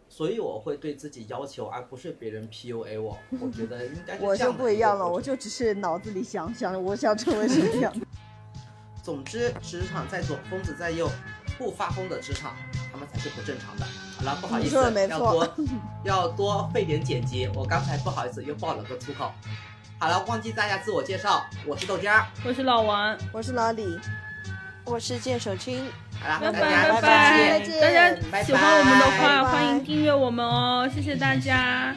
[0.07, 3.17] 所以我会对自己要求，而不是别人 PUA 我。
[3.39, 7.93] 我觉得应该是我就不一样了，我就只是脑子里想想，我想成为什么样。
[9.03, 11.09] 总之，职场在左，疯子在右，
[11.57, 12.55] 不发疯的职场，
[12.91, 13.85] 他们才是不正常的。
[14.17, 14.75] 好了，不好意思，
[15.09, 15.55] 要多
[16.03, 17.49] 要多费点剪辑。
[17.55, 19.31] 我刚才不好意思又爆了个粗口。
[20.01, 23.99] 好了，忘记大家自我介绍，我是豆家，我是老王，我是老李，
[24.83, 25.87] 我是剑手青。
[26.19, 28.09] 好了，拜拜拜拜，大家
[28.43, 31.93] 喜欢我们的话，欢迎订阅我们哦，谢谢大家。